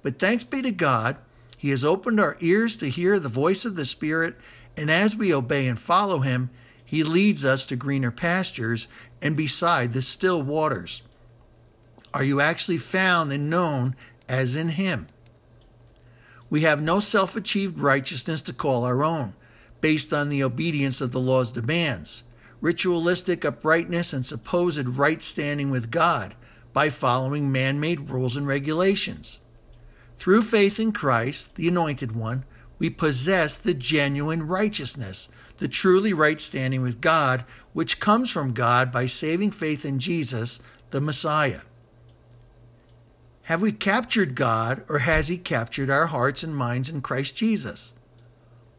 But 0.02 0.18
thanks 0.18 0.44
be 0.44 0.60
to 0.62 0.72
God, 0.72 1.16
He 1.60 1.68
has 1.68 1.84
opened 1.84 2.18
our 2.18 2.38
ears 2.40 2.74
to 2.76 2.88
hear 2.88 3.18
the 3.18 3.28
voice 3.28 3.66
of 3.66 3.76
the 3.76 3.84
Spirit 3.84 4.34
and 4.78 4.90
as 4.90 5.14
we 5.14 5.34
obey 5.34 5.68
and 5.68 5.78
follow 5.78 6.20
him, 6.20 6.48
he 6.82 7.04
leads 7.04 7.44
us 7.44 7.66
to 7.66 7.76
greener 7.76 8.10
pastures 8.10 8.88
and 9.20 9.36
beside 9.36 9.92
the 9.92 10.00
still 10.00 10.40
waters. 10.40 11.02
Are 12.14 12.24
you 12.24 12.40
actually 12.40 12.78
found 12.78 13.30
and 13.30 13.50
known 13.50 13.94
as 14.26 14.56
in 14.56 14.70
him? 14.70 15.08
We 16.48 16.62
have 16.62 16.80
no 16.80 16.98
self 16.98 17.36
achieved 17.36 17.78
righteousness 17.78 18.40
to 18.40 18.54
call 18.54 18.84
our 18.84 19.04
own, 19.04 19.34
based 19.82 20.14
on 20.14 20.30
the 20.30 20.42
obedience 20.42 21.02
of 21.02 21.12
the 21.12 21.20
law's 21.20 21.52
demands, 21.52 22.24
ritualistic 22.62 23.44
uprightness, 23.44 24.14
and 24.14 24.24
supposed 24.24 24.88
right 24.88 25.22
standing 25.22 25.68
with 25.68 25.90
God 25.90 26.34
by 26.72 26.88
following 26.88 27.52
man 27.52 27.80
made 27.80 28.08
rules 28.08 28.38
and 28.38 28.46
regulations. 28.46 29.39
Through 30.20 30.42
faith 30.42 30.78
in 30.78 30.92
Christ, 30.92 31.54
the 31.54 31.66
Anointed 31.66 32.14
One, 32.14 32.44
we 32.78 32.90
possess 32.90 33.56
the 33.56 33.72
genuine 33.72 34.46
righteousness, 34.46 35.30
the 35.56 35.66
truly 35.66 36.12
right 36.12 36.38
standing 36.38 36.82
with 36.82 37.00
God, 37.00 37.46
which 37.72 38.00
comes 38.00 38.30
from 38.30 38.52
God 38.52 38.92
by 38.92 39.06
saving 39.06 39.52
faith 39.52 39.82
in 39.82 39.98
Jesus, 39.98 40.60
the 40.90 41.00
Messiah. 41.00 41.62
Have 43.44 43.62
we 43.62 43.72
captured 43.72 44.34
God, 44.34 44.84
or 44.90 44.98
has 44.98 45.28
He 45.28 45.38
captured 45.38 45.88
our 45.88 46.08
hearts 46.08 46.42
and 46.42 46.54
minds 46.54 46.90
in 46.90 47.00
Christ 47.00 47.34
Jesus? 47.34 47.94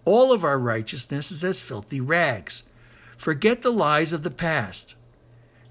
All 0.05 0.31
of 0.31 0.43
our 0.43 0.59
righteousness 0.59 1.31
is 1.31 1.43
as 1.43 1.59
filthy 1.59 1.99
rags. 1.99 2.61
Forget 3.17 3.63
the 3.63 3.71
lies 3.71 4.13
of 4.13 4.21
the 4.21 4.29
past. 4.29 4.95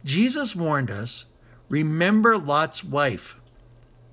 Jesus 0.05 0.57
warned 0.57 0.91
us 0.91 1.27
remember 1.69 2.37
Lot's 2.37 2.83
wife. 2.83 3.37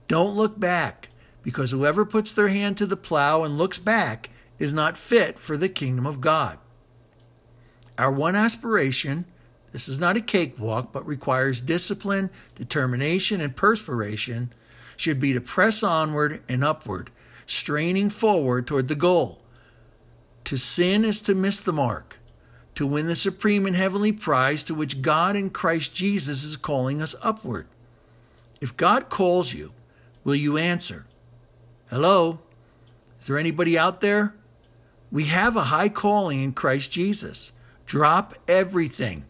Don't 0.07 0.35
look 0.35 0.59
back 0.59 1.09
because 1.47 1.71
whoever 1.71 2.03
puts 2.03 2.33
their 2.33 2.49
hand 2.49 2.75
to 2.75 2.85
the 2.85 2.97
plow 2.97 3.41
and 3.41 3.57
looks 3.57 3.79
back 3.79 4.29
is 4.59 4.73
not 4.73 4.97
fit 4.97 5.39
for 5.39 5.55
the 5.55 5.69
kingdom 5.69 6.05
of 6.05 6.19
God. 6.19 6.59
Our 7.97 8.11
one 8.11 8.35
aspiration, 8.35 9.23
this 9.71 9.87
is 9.87 9.97
not 9.97 10.17
a 10.17 10.21
cakewalk, 10.21 10.91
but 10.91 11.07
requires 11.07 11.61
discipline, 11.61 12.31
determination, 12.55 13.39
and 13.39 13.55
perspiration, 13.55 14.51
should 14.97 15.21
be 15.21 15.31
to 15.31 15.39
press 15.39 15.83
onward 15.83 16.43
and 16.49 16.65
upward, 16.65 17.11
straining 17.45 18.09
forward 18.09 18.67
toward 18.67 18.89
the 18.89 18.93
goal. 18.93 19.41
To 20.43 20.57
sin 20.57 21.05
is 21.05 21.21
to 21.21 21.33
miss 21.33 21.61
the 21.61 21.71
mark, 21.71 22.19
to 22.75 22.85
win 22.85 23.07
the 23.07 23.15
supreme 23.15 23.65
and 23.65 23.75
heavenly 23.77 24.11
prize 24.11 24.65
to 24.65 24.75
which 24.75 25.01
God 25.01 25.37
in 25.37 25.49
Christ 25.51 25.95
Jesus 25.95 26.43
is 26.43 26.57
calling 26.57 27.01
us 27.01 27.15
upward. 27.23 27.67
If 28.59 28.75
God 28.75 29.07
calls 29.07 29.53
you, 29.53 29.71
will 30.25 30.35
you 30.35 30.57
answer? 30.57 31.06
Hello? 31.89 32.39
Is 33.17 33.27
there 33.27 33.37
anybody 33.37 33.77
out 33.77 34.01
there? 34.01 34.35
We 35.09 35.25
have 35.25 35.55
a 35.55 35.63
high 35.63 35.87
calling 35.87 36.41
in 36.43 36.51
Christ 36.51 36.91
Jesus. 36.91 37.53
Drop 37.85 38.33
everything. 38.45 39.23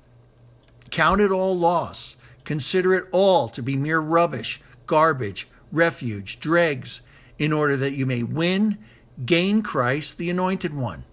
Count 0.90 1.22
it 1.22 1.30
all 1.30 1.56
loss. 1.56 2.18
Consider 2.46 2.96
it 2.96 3.06
all 3.12 3.48
to 3.50 3.62
be 3.62 3.76
mere 3.76 4.00
rubbish, 4.00 4.60
garbage, 4.88 5.48
refuge, 5.72 6.40
dregs, 6.40 7.02
in 7.38 7.54
order 7.54 7.76
that 7.76 7.94
you 7.94 8.08
may 8.08 8.24
win, 8.24 8.80
gain 9.24 9.62
Christ, 9.62 10.18
the 10.18 10.32
Anointed 10.32 10.74
One. 10.74 11.04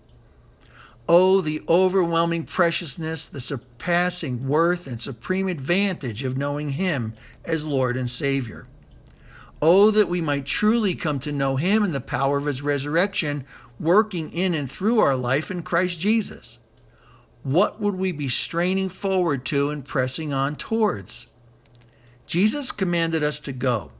Oh, 1.07 1.43
the 1.43 1.61
overwhelming 1.69 2.45
preciousness, 2.45 3.29
the 3.29 3.41
surpassing 3.41 4.49
worth, 4.49 4.87
and 4.87 4.99
supreme 4.99 5.49
advantage 5.49 6.25
of 6.25 6.39
knowing 6.39 6.71
Him 6.71 7.13
as 7.45 7.67
Lord 7.67 7.99
and 7.99 8.09
Savior. 8.09 8.67
Oh, 9.67 9.91
that 9.93 10.11
we 10.11 10.21
might 10.21 10.45
truly 10.45 10.95
come 10.95 11.19
to 11.21 11.33
know 11.33 11.57
Him 11.57 11.83
and 11.83 11.95
the 11.95 11.99
power 11.99 12.37
of 12.37 12.45
His 12.45 12.61
resurrection 12.61 13.47
working 13.81 14.31
in 14.31 14.53
and 14.53 14.71
through 14.71 14.99
our 14.99 15.17
life 15.17 15.51
in 15.51 15.63
Christ 15.63 15.99
Jesus. 15.99 16.59
What 17.45 17.81
would 17.81 17.95
we 17.95 18.13
be 18.13 18.29
straining 18.29 18.91
forward 18.91 19.47
to 19.47 19.71
and 19.71 19.83
pressing 19.83 20.35
on 20.35 20.57
towards? 20.57 21.29
Jesus 22.27 22.73
commanded 22.73 23.23
us 23.23 23.41
to 23.41 23.53
go. 23.53 23.91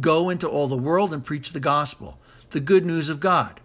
Go 0.00 0.30
into 0.30 0.48
all 0.48 0.68
the 0.68 0.76
world 0.76 1.12
and 1.12 1.24
preach 1.24 1.50
the 1.50 1.58
gospel, 1.58 2.20
the 2.50 2.60
good 2.60 2.86
news 2.86 3.08
of 3.08 3.18
God. 3.18 3.58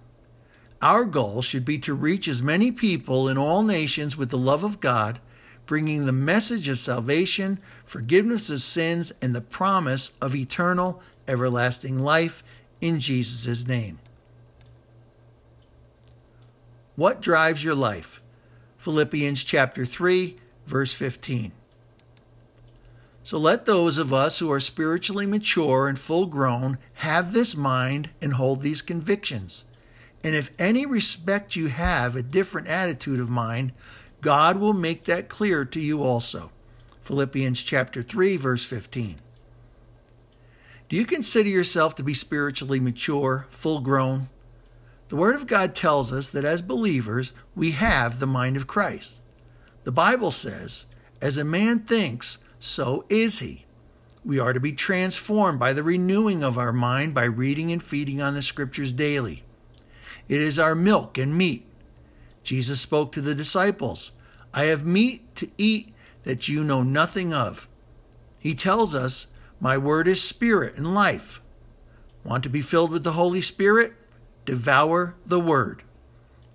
Our 0.82 1.06
goal 1.06 1.44
should 1.44 1.66
be 1.66 1.78
to 1.82 1.94
reach 1.94 2.28
as 2.28 2.42
many 2.42 2.72
people 2.72 3.30
in 3.30 3.38
all 3.38 3.62
nations 3.62 4.18
with 4.18 4.32
the 4.32 4.40
love 4.40 4.64
of 4.64 4.80
God, 4.80 5.20
bringing 5.66 6.06
the 6.06 6.12
message 6.12 6.68
of 6.68 6.80
salvation, 6.80 7.60
forgiveness 7.86 8.50
of 8.50 8.62
sins, 8.62 9.14
and 9.22 9.36
the 9.36 9.42
promise 9.42 10.12
of 10.22 10.36
eternal, 10.36 11.02
everlasting 11.28 12.00
life 12.00 12.44
in 12.82 13.00
Jesus' 13.00 13.68
name. 13.68 14.00
What 16.96 17.22
drives 17.22 17.64
your 17.64 17.76
life? 17.76 18.22
Philippians 18.78 19.44
chapter 19.44 19.84
3, 19.84 20.36
verse 20.66 20.94
15. 20.94 21.52
So 23.24 23.40
let 23.40 23.66
those 23.66 23.98
of 23.98 24.14
us 24.14 24.38
who 24.38 24.52
are 24.52 24.60
spiritually 24.60 25.26
mature 25.26 25.88
and 25.88 25.98
full 25.98 26.28
grown 26.28 26.78
have 26.96 27.34
this 27.34 27.58
mind 27.58 28.12
and 28.22 28.34
hold 28.34 28.62
these 28.62 28.84
convictions. 28.84 29.66
And 30.24 30.36
if 30.36 30.52
any 30.60 30.86
respect 30.86 31.56
you 31.56 31.68
have 31.68 32.16
a 32.16 32.22
different 32.22 32.68
attitude 32.68 33.20
of 33.20 33.30
mind, 33.30 33.74
God 34.26 34.58
will 34.58 34.74
make 34.74 35.04
that 35.04 35.30
clear 35.30 35.64
to 35.66 35.80
you 35.80 36.02
also. 36.02 36.52
Philippians 37.04 37.62
chapter 37.62 38.02
3 38.02 38.38
verse 38.38 38.66
15. 38.66 39.18
Do 40.90 40.96
you 40.96 41.06
consider 41.06 41.48
yourself 41.48 41.94
to 41.94 42.02
be 42.02 42.16
spiritually 42.16 42.80
mature, 42.80 43.46
full 43.52 43.82
grown? 43.82 44.30
The 45.10 45.16
Word 45.16 45.36
of 45.36 45.46
God 45.46 45.76
tells 45.76 46.12
us 46.12 46.32
that 46.32 46.44
as 46.44 46.64
believers, 46.64 47.34
we 47.56 47.74
have 47.74 48.18
the 48.18 48.26
mind 48.26 48.58
of 48.58 48.66
Christ. 48.66 49.22
The 49.84 49.92
Bible 49.92 50.32
says, 50.32 50.88
As 51.22 51.38
a 51.38 51.44
man 51.44 51.82
thinks, 51.82 52.40
so 52.60 53.06
is 53.10 53.42
he. 53.42 53.68
We 54.24 54.40
are 54.40 54.54
to 54.54 54.60
be 54.60 54.74
transformed 54.74 55.60
by 55.60 55.72
the 55.72 55.84
renewing 55.84 56.44
of 56.44 56.58
our 56.58 56.74
mind 56.74 57.14
by 57.14 57.26
reading 57.26 57.72
and 57.72 57.84
feeding 57.84 58.24
on 58.24 58.34
the 58.34 58.42
Scriptures 58.42 58.92
daily. 58.92 59.44
It 60.28 60.42
is 60.42 60.58
our 60.58 60.74
milk 60.74 61.20
and 61.20 61.38
meat. 61.38 61.68
Jesus 62.42 62.82
spoke 62.82 63.12
to 63.12 63.22
the 63.22 63.36
disciples 63.36 64.12
I 64.56 64.66
have 64.66 64.86
meat 64.86 65.36
to 65.36 65.50
eat 65.58 65.94
that 66.24 66.48
you 66.48 66.64
know 66.64 66.82
nothing 66.82 67.34
of. 67.34 67.68
He 68.40 68.56
tells 68.56 68.96
us, 68.96 69.28
My 69.60 69.78
word 69.78 70.08
is 70.08 70.22
spirit 70.22 70.78
and 70.78 70.96
life. 70.96 71.42
Want 72.24 72.42
to 72.44 72.50
be 72.50 72.62
filled 72.62 72.90
with 72.90 73.04
the 73.04 73.12
Holy 73.12 73.42
Spirit? 73.42 73.94
Devour 74.46 75.16
the 75.26 75.40
word. 75.40 75.84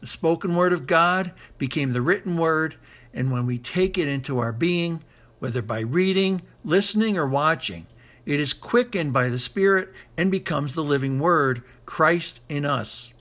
The 0.01 0.07
spoken 0.07 0.57
word 0.57 0.73
of 0.73 0.87
God 0.87 1.33
became 1.59 1.93
the 1.93 2.01
written 2.01 2.39
word, 2.39 2.77
and 3.13 3.31
when 3.31 3.45
we 3.45 3.59
take 3.59 3.99
it 3.99 4.09
into 4.09 4.39
our 4.39 4.53
being, 4.53 5.05
whether 5.39 5.61
by 5.61 5.81
reading, 5.81 6.43
listening, 6.65 7.19
or 7.19 7.27
watching. 7.27 7.87
It 8.25 8.41
is 8.41 8.55
quickened 8.55 9.13
by 9.13 9.29
the 9.29 9.39
Spirit 9.39 9.93
and 10.17 10.31
becomes 10.31 10.75
the 10.75 10.85
living 10.85 11.19
Word, 11.19 11.63
Christ 11.85 12.43
in 12.49 12.65
us. 12.65 13.13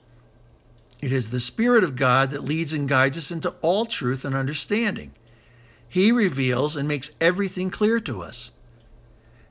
It 1.01 1.13
is 1.13 1.29
the 1.29 1.39
Spirit 1.39 1.83
of 1.83 1.95
God 1.95 2.31
that 2.31 2.43
leads 2.43 2.73
and 2.73 2.87
guides 2.89 3.17
us 3.17 3.31
into 3.31 3.55
all 3.61 3.85
truth 3.85 4.25
and 4.25 4.35
understanding. 4.35 5.13
He 5.87 6.11
reveals 6.11 6.75
and 6.75 6.87
makes 6.87 7.11
everything 7.21 7.69
clear 7.69 7.99
to 8.01 8.21
us. 8.21 8.51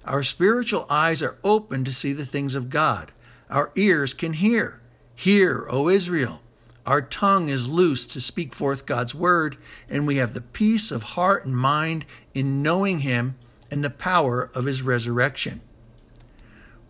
Our 0.05 0.23
spiritual 0.23 0.87
eyes 0.89 1.23
are 1.23 1.39
open 1.43 1.85
to 1.85 1.93
see 1.93 2.13
the 2.13 2.27
things 2.27 2.55
of 2.55 2.71
God. 2.71 3.13
Our 3.51 3.73
ears 3.77 4.15
can 4.15 4.35
hear. 4.35 4.81
Hear, 5.15 5.67
O 5.71 5.89
Israel. 5.89 6.43
Our 6.87 7.03
tongue 7.03 7.49
is 7.49 7.69
loose 7.69 8.07
to 8.07 8.21
speak 8.21 8.55
forth 8.55 8.87
God's 8.87 9.15
word, 9.15 9.59
and 9.91 10.07
we 10.07 10.17
have 10.17 10.33
the 10.33 10.41
peace 10.41 10.91
of 10.91 11.03
heart 11.03 11.45
and 11.45 11.55
mind 11.55 12.07
in 12.33 12.63
knowing 12.63 13.01
Him 13.01 13.37
and 13.71 13.85
the 13.85 13.91
power 13.91 14.51
of 14.55 14.65
His 14.65 14.81
resurrection. 14.81 15.61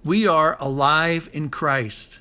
We 0.05 0.27
are 0.27 0.57
alive 0.61 1.29
in 1.33 1.49
Christ. 1.49 2.21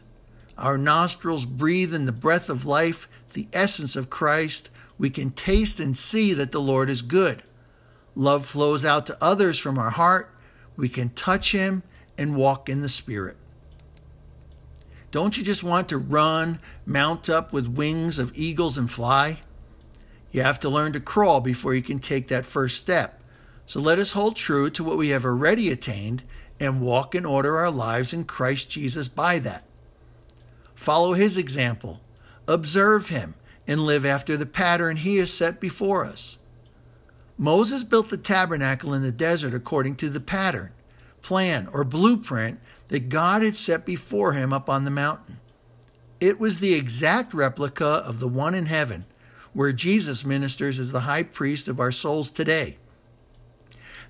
Our 0.57 0.77
nostrils 0.77 1.45
breathe 1.45 1.93
in 1.93 2.05
the 2.05 2.11
breath 2.11 2.49
of 2.49 2.65
life, 2.65 3.07
the 3.33 3.47
essence 3.53 3.95
of 3.95 4.09
Christ. 4.09 4.71
We 4.97 5.09
can 5.09 5.29
taste 5.29 5.79
and 5.79 5.95
see 5.95 6.33
that 6.33 6.51
the 6.51 6.61
Lord 6.61 6.89
is 6.89 7.01
good. 7.01 7.43
Love 8.15 8.45
flows 8.45 8.83
out 8.83 9.05
to 9.05 9.17
others 9.23 9.59
from 9.59 9.77
our 9.77 9.91
heart. 9.91 10.33
We 10.75 10.89
can 10.89 11.09
touch 11.09 11.51
Him 11.51 11.83
and 12.17 12.35
walk 12.35 12.67
in 12.67 12.81
the 12.81 12.89
Spirit. 12.89 13.37
Don't 15.11 15.37
you 15.37 15.43
just 15.43 15.63
want 15.63 15.89
to 15.89 15.97
run, 15.97 16.59
mount 16.85 17.29
up 17.29 17.53
with 17.53 17.67
wings 17.67 18.17
of 18.17 18.31
eagles 18.35 18.77
and 18.77 18.89
fly? 18.89 19.41
You 20.31 20.41
have 20.41 20.59
to 20.61 20.69
learn 20.69 20.93
to 20.93 20.99
crawl 20.99 21.39
before 21.39 21.75
you 21.75 21.81
can 21.81 21.99
take 21.99 22.27
that 22.27 22.45
first 22.45 22.77
step. 22.77 23.21
So 23.65 23.79
let 23.79 23.99
us 23.99 24.13
hold 24.13 24.35
true 24.35 24.69
to 24.71 24.83
what 24.83 24.97
we 24.97 25.09
have 25.09 25.25
already 25.25 25.69
attained 25.69 26.23
and 26.59 26.81
walk 26.81 27.13
and 27.13 27.25
order 27.25 27.57
our 27.57 27.71
lives 27.71 28.13
in 28.13 28.23
Christ 28.23 28.71
Jesus 28.71 29.07
by 29.07 29.39
that. 29.39 29.66
Follow 30.77 31.13
his 31.13 31.39
example, 31.39 32.01
observe 32.47 33.09
him, 33.09 33.33
and 33.67 33.81
live 33.81 34.05
after 34.05 34.37
the 34.37 34.45
pattern 34.45 34.97
he 34.97 35.17
has 35.17 35.33
set 35.33 35.59
before 35.59 36.05
us. 36.05 36.37
Moses 37.35 37.83
built 37.83 38.09
the 38.09 38.15
tabernacle 38.15 38.93
in 38.93 39.01
the 39.01 39.11
desert 39.11 39.55
according 39.55 39.95
to 39.95 40.07
the 40.07 40.19
pattern, 40.19 40.71
plan, 41.23 41.67
or 41.73 41.83
blueprint 41.83 42.59
that 42.89 43.09
God 43.09 43.41
had 43.41 43.55
set 43.55 43.87
before 43.87 44.33
him 44.33 44.53
up 44.53 44.69
on 44.69 44.85
the 44.85 44.91
mountain. 44.91 45.39
It 46.19 46.39
was 46.39 46.59
the 46.59 46.75
exact 46.75 47.33
replica 47.33 48.03
of 48.05 48.19
the 48.19 48.27
one 48.27 48.53
in 48.53 48.67
heaven, 48.67 49.05
where 49.53 49.73
Jesus 49.73 50.23
ministers 50.23 50.77
as 50.77 50.91
the 50.91 51.01
high 51.01 51.23
priest 51.23 51.67
of 51.67 51.79
our 51.79 51.91
souls 51.91 52.29
today. 52.29 52.77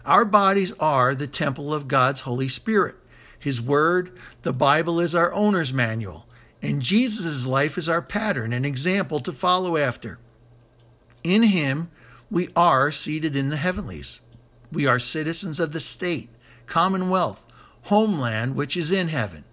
Our 0.06 0.26
bodies 0.26 0.74
are 0.82 1.16
the 1.16 1.28
temple 1.28 1.74
of 1.74 1.88
God's 1.88 2.22
Holy 2.22 2.50
Spirit. 2.50 2.98
His 3.40 3.62
Word, 3.62 4.12
the 4.42 4.54
Bible, 4.54 5.00
is 5.00 5.16
our 5.16 5.34
owner's 5.34 5.74
manual, 5.74 6.27
and 6.68 6.82
Jesus' 6.82 7.48
life 7.48 7.78
is 7.78 7.88
our 7.88 8.02
pattern 8.02 8.52
and 8.52 8.66
example 8.66 9.22
to 9.22 9.32
follow 9.32 9.78
after. 9.78 10.20
In 11.24 11.44
Him, 11.44 11.90
we 12.30 12.50
are 12.58 12.92
seated 12.92 13.38
in 13.38 13.48
the 13.48 13.56
heavenlies. 13.56 14.20
We 14.70 14.86
are 14.86 15.00
citizens 15.00 15.62
of 15.62 15.72
the 15.72 15.80
state, 15.80 16.30
commonwealth, 16.66 17.48
homeland 17.84 18.58
which 18.58 18.76
is 18.76 18.92
in 18.92 19.08
heaven. 19.08 19.46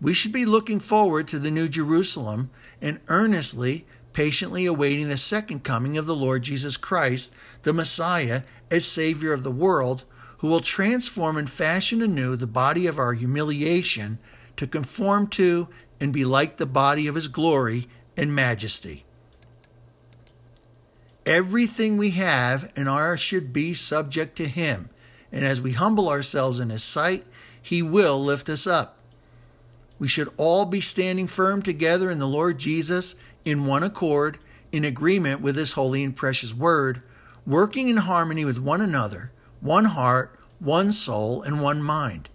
We 0.00 0.14
should 0.14 0.32
be 0.32 0.46
looking 0.46 0.80
forward 0.80 1.28
to 1.28 1.38
the 1.38 1.50
New 1.50 1.68
Jerusalem 1.68 2.48
and 2.80 3.00
earnestly, 3.08 3.84
patiently 4.14 4.64
awaiting 4.64 5.10
the 5.10 5.18
second 5.18 5.64
coming 5.64 5.98
of 5.98 6.06
the 6.06 6.16
Lord 6.16 6.44
Jesus 6.44 6.78
Christ, 6.78 7.34
the 7.62 7.74
Messiah, 7.74 8.40
as 8.70 8.86
Savior 8.86 9.34
of 9.34 9.42
the 9.42 9.50
world, 9.50 10.04
who 10.38 10.48
will 10.48 10.60
transform 10.60 11.36
and 11.36 11.50
fashion 11.50 12.00
anew 12.00 12.36
the 12.36 12.46
body 12.46 12.86
of 12.86 12.98
our 12.98 13.12
humiliation 13.12 14.18
to 14.56 14.66
conform 14.66 15.26
to 15.26 15.68
and 16.00 16.12
be 16.12 16.24
like 16.24 16.56
the 16.56 16.66
body 16.66 17.06
of 17.06 17.14
His 17.14 17.28
glory 17.28 17.86
and 18.16 18.34
majesty. 18.34 19.04
Everything 21.24 21.96
we 21.96 22.10
have 22.10 22.72
and 22.76 22.88
are 22.88 23.16
should 23.16 23.52
be 23.52 23.74
subject 23.74 24.36
to 24.36 24.46
Him 24.46 24.90
and 25.32 25.44
as 25.44 25.60
we 25.60 25.72
humble 25.72 26.08
ourselves 26.08 26.60
in 26.60 26.70
His 26.70 26.82
sight, 26.82 27.24
He 27.60 27.82
will 27.82 28.22
lift 28.22 28.48
us 28.48 28.66
up. 28.66 28.96
We 29.98 30.08
should 30.08 30.30
all 30.36 30.66
be 30.66 30.80
standing 30.80 31.26
firm 31.26 31.62
together 31.62 32.10
in 32.10 32.18
the 32.18 32.26
Lord 32.26 32.58
Jesus 32.58 33.16
in 33.44 33.66
one 33.66 33.82
accord, 33.82 34.38
in 34.72 34.84
agreement 34.84 35.40
with 35.40 35.56
His 35.56 35.72
holy 35.72 36.04
and 36.04 36.14
precious 36.14 36.54
word, 36.54 37.02
working 37.46 37.88
in 37.88 37.98
harmony 37.98 38.44
with 38.44 38.58
one 38.58 38.80
another, 38.80 39.30
one 39.60 39.86
heart, 39.86 40.38
one 40.58 40.92
soul, 40.92 41.42
and 41.42 41.60
one 41.60 41.82
mind. 41.82 42.28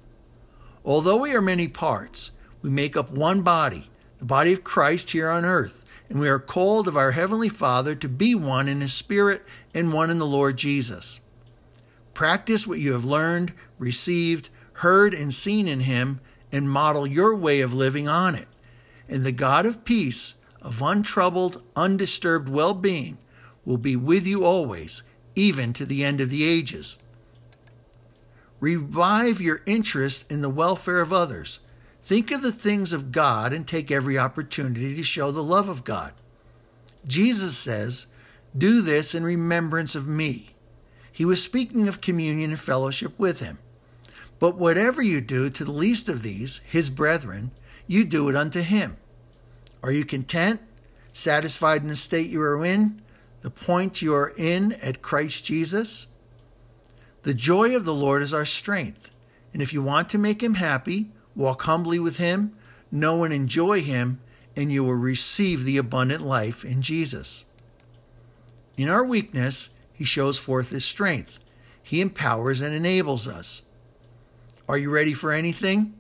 Although 0.84 1.18
we 1.18 1.34
are 1.34 1.42
many 1.42 1.68
parts, 1.68 2.32
we 2.62 2.70
make 2.70 2.96
up 2.96 3.12
one 3.12 3.42
body, 3.42 3.90
the 4.20 4.26
body 4.26 4.54
of 4.54 4.64
Christ 4.64 5.12
here 5.12 5.30
on 5.30 5.46
earth, 5.46 5.84
and 6.10 6.20
we 6.20 6.30
are 6.30 6.40
called 6.40 6.88
of 6.88 6.98
our 6.98 7.12
Heavenly 7.12 7.50
Father 7.50 7.96
to 7.96 8.10
be 8.10 8.36
one 8.36 8.68
in 8.68 8.82
His 8.82 8.94
Spirit 8.94 9.44
and 9.74 9.94
one 9.94 10.10
in 10.10 10.20
the 10.20 10.26
Lord 10.26 10.58
Jesus. 10.58 11.20
Practice 12.14 12.68
what 12.68 12.80
you 12.80 12.94
have 12.94 13.06
learned, 13.06 13.54
received, 13.80 14.50
heard, 14.74 15.14
and 15.14 15.34
seen 15.34 15.68
in 15.68 15.82
Him, 15.82 16.20
and 16.52 16.70
model 16.70 17.08
your 17.08 17.36
way 17.36 17.62
of 17.62 17.74
living 17.74 18.08
on 18.08 18.36
it. 18.36 18.48
And 19.08 19.24
the 19.24 19.32
God 19.32 19.66
of 19.66 19.86
peace, 19.86 20.36
of 20.62 20.82
untroubled, 20.82 21.64
undisturbed 21.76 22.50
well 22.50 22.74
being, 22.74 23.18
will 23.66 23.78
be 23.78 23.96
with 23.96 24.28
you 24.28 24.44
always, 24.44 25.04
even 25.36 25.74
to 25.74 25.86
the 25.86 26.04
end 26.04 26.22
of 26.22 26.30
the 26.30 26.44
ages. 26.44 26.98
Revive 28.60 29.42
your 29.42 29.62
interest 29.66 30.32
in 30.32 30.42
the 30.42 30.50
welfare 30.50 31.02
of 31.02 31.12
others. 31.12 31.60
Think 32.02 32.32
of 32.32 32.42
the 32.42 32.52
things 32.52 32.94
of 32.94 33.12
God 33.12 33.54
and 33.54 33.68
take 33.68 33.92
every 33.92 34.18
opportunity 34.18 34.96
to 34.96 35.04
show 35.04 35.32
the 35.32 35.44
love 35.44 35.70
of 35.70 35.84
God. 35.84 36.14
Jesus 37.06 37.58
says, 37.58 38.08
Do 38.58 38.82
this 38.82 39.14
in 39.14 39.24
remembrance 39.24 39.96
of 39.96 40.08
me. 40.08 40.52
He 41.12 41.26
was 41.26 41.44
speaking 41.44 41.88
of 41.88 42.02
communion 42.02 42.52
and 42.52 42.60
fellowship 42.60 43.18
with 43.20 43.40
him. 43.40 43.60
But 44.40 44.58
whatever 44.58 45.02
you 45.02 45.22
do 45.22 45.50
to 45.52 45.64
the 45.64 45.72
least 45.72 46.10
of 46.10 46.24
these, 46.24 46.62
his 46.66 46.90
brethren, 46.90 47.52
you 47.86 48.04
do 48.04 48.28
it 48.30 48.36
unto 48.36 48.62
him. 48.62 48.98
Are 49.84 49.92
you 49.92 50.06
content, 50.06 50.62
satisfied 51.14 51.84
in 51.84 51.88
the 51.88 51.96
state 51.96 52.30
you 52.30 52.42
are 52.42 52.66
in, 52.66 53.02
the 53.42 53.52
point 53.52 54.02
you 54.02 54.14
are 54.16 54.34
in 54.38 54.74
at 54.74 55.04
Christ 55.04 55.46
Jesus? 55.46 56.08
The 57.24 57.34
joy 57.36 57.76
of 57.76 57.86
the 57.86 57.94
Lord 57.94 58.24
is 58.24 58.34
our 58.34 58.46
strength. 58.46 59.16
And 59.54 59.62
if 59.62 59.74
you 59.74 59.84
want 59.84 60.10
to 60.10 60.18
make 60.18 60.42
him 60.42 60.56
happy, 60.56 61.12
walk 61.36 61.64
humbly 61.64 62.00
with 62.00 62.18
him, 62.18 62.56
know 62.92 63.24
and 63.24 63.34
enjoy 63.34 63.82
him, 63.82 64.20
and 64.56 64.72
you 64.72 64.84
will 64.84 64.96
receive 64.96 65.64
the 65.64 65.78
abundant 65.78 66.22
life 66.22 66.66
in 66.66 66.82
Jesus. 66.82 67.46
In 68.78 68.90
our 68.90 69.06
weakness, 69.06 69.70
he 69.94 70.04
shows 70.04 70.38
forth 70.38 70.70
his 70.70 70.86
strength. 70.86 71.40
He 71.82 72.02
empowers 72.02 72.62
and 72.62 72.74
enables 72.74 73.28
us. 73.28 73.64
Are 74.68 74.78
you 74.78 74.90
ready 74.90 75.14
for 75.14 75.32
anything? 75.32 75.94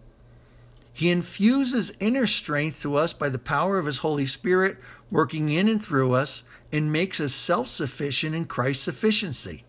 He 0.93 1.09
infuses 1.09 1.93
inner 1.99 2.27
strength 2.27 2.81
to 2.81 2.95
us 2.95 3.13
by 3.13 3.29
the 3.29 3.39
power 3.39 3.77
of 3.77 3.85
his 3.85 3.99
Holy 3.99 4.25
Spirit 4.25 4.77
working 5.09 5.49
in 5.49 5.67
and 5.67 5.81
through 5.81 6.13
us 6.13 6.43
and 6.71 6.91
makes 6.91 7.19
us 7.19 7.33
self 7.33 7.67
sufficient 7.67 8.35
in 8.35 8.45
Christ's 8.45 8.83
sufficiency. 8.83 9.63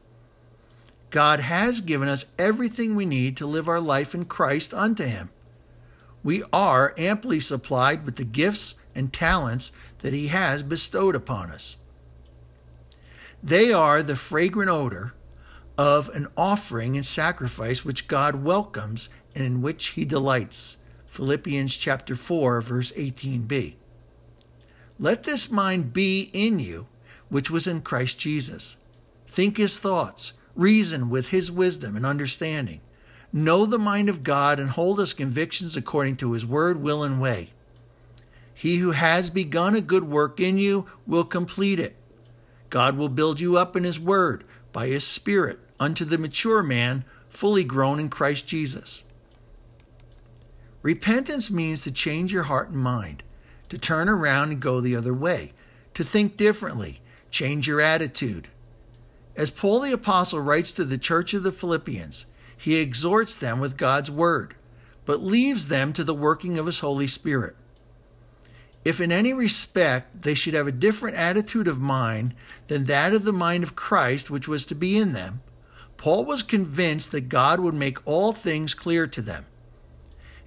God 1.11 1.41
has 1.41 1.81
given 1.81 2.09
us 2.09 2.25
everything 2.39 2.95
we 2.95 3.05
need 3.05 3.37
to 3.37 3.47
live 3.47 3.69
our 3.69 3.81
life 3.81 4.15
in 4.15 4.25
Christ 4.25 4.73
unto 4.73 5.05
Him. 5.05 5.31
We 6.23 6.43
are 6.53 6.95
amply 6.97 7.41
supplied 7.41 8.05
with 8.05 8.17
the 8.17 8.25
gifts 8.25 8.77
and 8.95 9.13
talents 9.13 9.73
that 10.01 10.13
He 10.13 10.29
has 10.29 10.63
bestowed 10.63 11.17
upon 11.17 11.51
us. 11.51 11.77
They 13.43 13.73
are 13.73 14.03
the 14.03 14.17
fragrant 14.17 14.71
odor 14.71 15.15
of 15.77 16.09
an 16.11 16.29
offering 16.37 16.97
and 16.97 17.05
sacrifice 17.05 17.85
which 17.85 18.07
God 18.07 18.37
welcomes 18.37 19.09
and 19.35 19.45
in 19.45 19.63
which 19.63 19.89
He 19.89 20.05
delights. 20.05 20.77
Philippians 21.07 21.77
chapter 21.77 22.15
4 22.15 22.61
verse 22.61 22.93
18b. 22.93 23.75
Let 24.99 25.25
this 25.25 25.51
mind 25.51 25.93
be 25.93 26.31
in 26.33 26.59
you 26.59 26.87
which 27.29 27.51
was 27.51 27.67
in 27.67 27.81
Christ 27.81 28.19
Jesus. 28.19 28.77
Think 29.27 29.57
his 29.57 29.81
thoughts, 29.81 30.35
reason 30.55 31.09
with 31.09 31.29
his 31.29 31.51
wisdom 31.51 31.97
and 31.97 32.05
understanding, 32.05 32.83
know 33.33 33.65
the 33.65 33.79
mind 33.79 34.09
of 34.09 34.23
God, 34.23 34.61
and 34.61 34.71
hold 34.71 34.99
his 34.99 35.15
convictions 35.15 35.77
according 35.77 36.17
to 36.17 36.33
his 36.33 36.45
word, 36.45 36.83
will, 36.83 37.03
and 37.03 37.21
way. 37.21 37.51
He 38.55 38.77
who 38.77 38.93
has 38.93 39.31
begun 39.31 39.75
a 39.75 39.81
good 39.81 40.05
work 40.05 40.39
in 40.39 40.59
you 40.59 40.87
will 41.07 41.25
complete 41.25 41.81
it. 41.81 41.97
God 42.71 42.97
will 42.97 43.09
build 43.09 43.41
you 43.41 43.57
up 43.57 43.75
in 43.77 43.85
his 43.85 43.99
word 43.99 44.45
by 44.73 44.87
his 44.87 45.07
Spirit 45.07 45.59
unto 45.81 46.05
the 46.05 46.19
mature 46.19 46.63
man, 46.63 47.05
fully 47.29 47.65
grown 47.65 47.99
in 47.99 48.09
Christ 48.09 48.47
Jesus. 48.47 49.05
Repentance 50.83 51.51
means 51.51 51.83
to 51.83 51.91
change 51.91 52.33
your 52.33 52.45
heart 52.45 52.69
and 52.69 52.79
mind, 52.79 53.23
to 53.69 53.79
turn 53.79 54.09
around 54.09 54.51
and 54.51 54.61
go 54.61 54.81
the 54.81 54.97
other 54.97 55.15
way, 55.15 55.53
to 55.95 56.05
think 56.05 56.37
differently, 56.37 57.01
change 57.31 57.67
your 57.67 57.81
attitude, 57.81 58.49
as 59.37 59.51
Paul 59.51 59.81
the 59.81 59.93
Apostle 59.93 60.41
writes 60.41 60.73
to 60.75 60.85
the 60.85 60.99
church 60.99 61.33
of 61.35 61.43
the 61.43 61.53
Philippians, 61.53 62.27
he 62.63 62.81
exhorts 62.81 63.37
them 63.37 63.59
with 63.59 63.77
God's 63.77 64.09
word, 64.09 64.55
but 65.05 65.21
leaves 65.21 65.67
them 65.67 65.93
to 65.95 66.05
the 66.05 66.15
working 66.15 66.59
of 66.59 66.67
his 66.67 66.79
Holy 66.79 67.09
Spirit. 67.09 67.57
If 68.85 69.01
in 69.01 69.11
any 69.11 69.33
respect 69.33 70.23
they 70.23 70.35
should 70.35 70.55
have 70.55 70.69
a 70.69 70.73
different 70.73 71.17
attitude 71.17 71.67
of 71.67 71.81
mind 71.81 72.37
than 72.69 72.85
that 72.85 73.15
of 73.15 73.25
the 73.25 73.33
mind 73.33 73.65
of 73.65 73.75
Christ 73.75 74.31
which 74.31 74.47
was 74.47 74.65
to 74.67 74.77
be 74.77 74.97
in 74.97 75.13
them, 75.13 75.41
Paul 75.97 76.25
was 76.25 76.45
convinced 76.45 77.11
that 77.11 77.29
God 77.29 77.59
would 77.59 77.75
make 77.75 77.99
all 78.07 78.33
things 78.33 78.75
clear 78.75 79.09
to 79.09 79.21
them. 79.21 79.47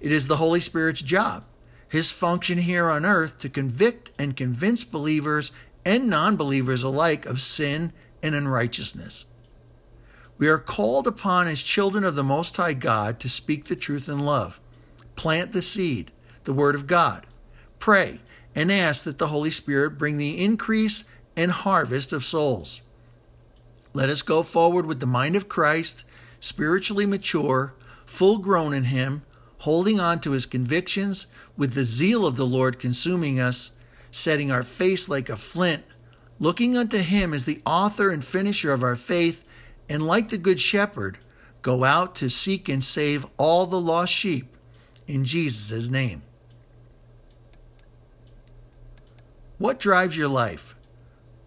It 0.00 0.10
is 0.10 0.26
the 0.26 0.38
Holy 0.38 0.60
Spirit's 0.60 1.02
job, 1.02 1.44
his 1.86 2.12
function 2.12 2.56
here 2.56 2.88
on 2.88 3.04
earth, 3.04 3.38
to 3.40 3.50
convict 3.50 4.12
and 4.18 4.34
convince 4.34 4.84
believers 4.84 5.52
and 5.84 6.08
non 6.08 6.36
believers 6.36 6.82
alike 6.82 7.26
of 7.26 7.42
sin 7.42 7.92
and 8.22 8.34
unrighteousness. 8.34 9.26
We 10.38 10.48
are 10.48 10.58
called 10.58 11.06
upon 11.06 11.48
as 11.48 11.62
children 11.62 12.04
of 12.04 12.14
the 12.14 12.24
Most 12.24 12.56
High 12.56 12.74
God 12.74 13.18
to 13.20 13.28
speak 13.28 13.66
the 13.66 13.76
truth 13.76 14.08
in 14.08 14.20
love, 14.20 14.60
plant 15.14 15.52
the 15.52 15.62
seed, 15.62 16.10
the 16.44 16.52
Word 16.52 16.74
of 16.74 16.86
God, 16.86 17.26
pray, 17.78 18.20
and 18.54 18.70
ask 18.70 19.04
that 19.04 19.18
the 19.18 19.28
Holy 19.28 19.50
Spirit 19.50 19.98
bring 19.98 20.18
the 20.18 20.42
increase 20.42 21.04
and 21.36 21.50
harvest 21.50 22.12
of 22.12 22.24
souls. 22.24 22.82
Let 23.94 24.10
us 24.10 24.20
go 24.20 24.42
forward 24.42 24.84
with 24.84 25.00
the 25.00 25.06
mind 25.06 25.36
of 25.36 25.48
Christ, 25.48 26.04
spiritually 26.38 27.06
mature, 27.06 27.74
full 28.04 28.38
grown 28.38 28.74
in 28.74 28.84
Him, 28.84 29.22
holding 29.60 29.98
on 29.98 30.20
to 30.20 30.32
His 30.32 30.44
convictions, 30.44 31.26
with 31.56 31.72
the 31.72 31.84
zeal 31.84 32.26
of 32.26 32.36
the 32.36 32.46
Lord 32.46 32.78
consuming 32.78 33.40
us, 33.40 33.72
setting 34.10 34.50
our 34.50 34.62
face 34.62 35.08
like 35.08 35.30
a 35.30 35.36
flint 35.36 35.82
looking 36.38 36.76
unto 36.76 36.98
him 36.98 37.32
as 37.32 37.44
the 37.44 37.60
author 37.64 38.10
and 38.10 38.24
finisher 38.24 38.72
of 38.72 38.82
our 38.82 38.96
faith, 38.96 39.44
and 39.88 40.06
like 40.06 40.28
the 40.28 40.38
Good 40.38 40.60
Shepherd, 40.60 41.18
go 41.62 41.84
out 41.84 42.14
to 42.16 42.30
seek 42.30 42.68
and 42.68 42.82
save 42.82 43.26
all 43.36 43.66
the 43.66 43.80
lost 43.80 44.12
sheep 44.12 44.56
in 45.06 45.24
Jesus' 45.24 45.90
name. 45.90 46.22
What 49.58 49.78
drives 49.78 50.16
your 50.16 50.28
life? 50.28 50.74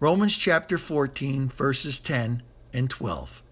Romans 0.00 0.36
chapter 0.36 0.78
14, 0.78 1.48
verses 1.48 2.00
10 2.00 2.42
and 2.72 2.90
12. 2.90 3.42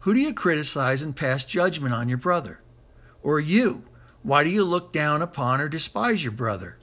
Who 0.00 0.14
do 0.14 0.20
you 0.20 0.34
criticize 0.34 1.02
and 1.02 1.16
pass 1.16 1.44
judgment 1.44 1.94
on 1.94 2.08
your 2.08 2.18
brother? 2.18 2.60
Or 3.22 3.40
you? 3.40 3.84
Why 4.22 4.44
do 4.44 4.50
you 4.50 4.64
look 4.64 4.92
down 4.92 5.22
upon 5.22 5.60
or 5.60 5.68
despise 5.68 6.22
your 6.22 6.32
brother? 6.32 6.76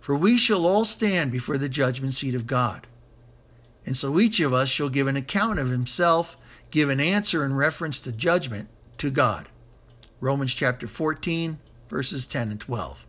For 0.00 0.14
we 0.14 0.36
shall 0.36 0.66
all 0.66 0.84
stand 0.84 1.32
before 1.32 1.58
the 1.58 1.68
judgment 1.68 2.14
seat 2.14 2.34
of 2.34 2.46
God. 2.46 2.86
And 3.84 3.96
so 3.96 4.20
each 4.20 4.40
of 4.40 4.52
us 4.52 4.68
shall 4.68 4.88
give 4.88 5.06
an 5.06 5.16
account 5.16 5.58
of 5.58 5.70
himself, 5.70 6.36
give 6.70 6.88
an 6.88 7.00
answer 7.00 7.44
in 7.44 7.54
reference 7.54 7.98
to 8.00 8.12
judgment 8.12 8.68
to 8.98 9.10
God. 9.10 9.48
Romans 10.20 10.54
chapter 10.54 10.86
14, 10.86 11.58
verses 11.88 12.26
10 12.26 12.50
and 12.52 12.60
12. 12.60 13.06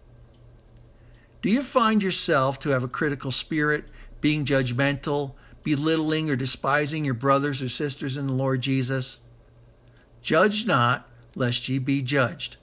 Do 1.43 1.49
you 1.49 1.62
find 1.62 2.01
yourself 2.01 2.57
to 2.59 2.69
have 2.69 2.83
a 2.83 2.88
critical 2.88 3.29
spirit, 3.29 3.86
being 4.21 4.45
judgmental, 4.45 5.33
belittling 5.63 6.29
or 6.29 6.36
despising 6.36 7.05
your 7.05 7.13
brothers 7.13 7.62
or 7.62 7.69
sisters 7.69 8.17
in 8.17 8.27
the 8.27 8.33
Lord 8.33 8.62
Jesus? 8.62 9.19
Judge 10.21 10.65
not, 10.65 11.07
lest 11.36 11.67
ye 11.69 11.79
be 11.79 12.01
judged. 12.01 12.57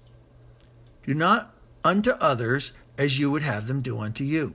Do 1.04 1.14
not 1.14 1.54
unto 1.84 2.12
others 2.12 2.72
as 2.98 3.18
you 3.18 3.30
would 3.30 3.42
have 3.42 3.66
them 3.66 3.82
do 3.82 3.98
unto 3.98 4.24
you. 4.24 4.54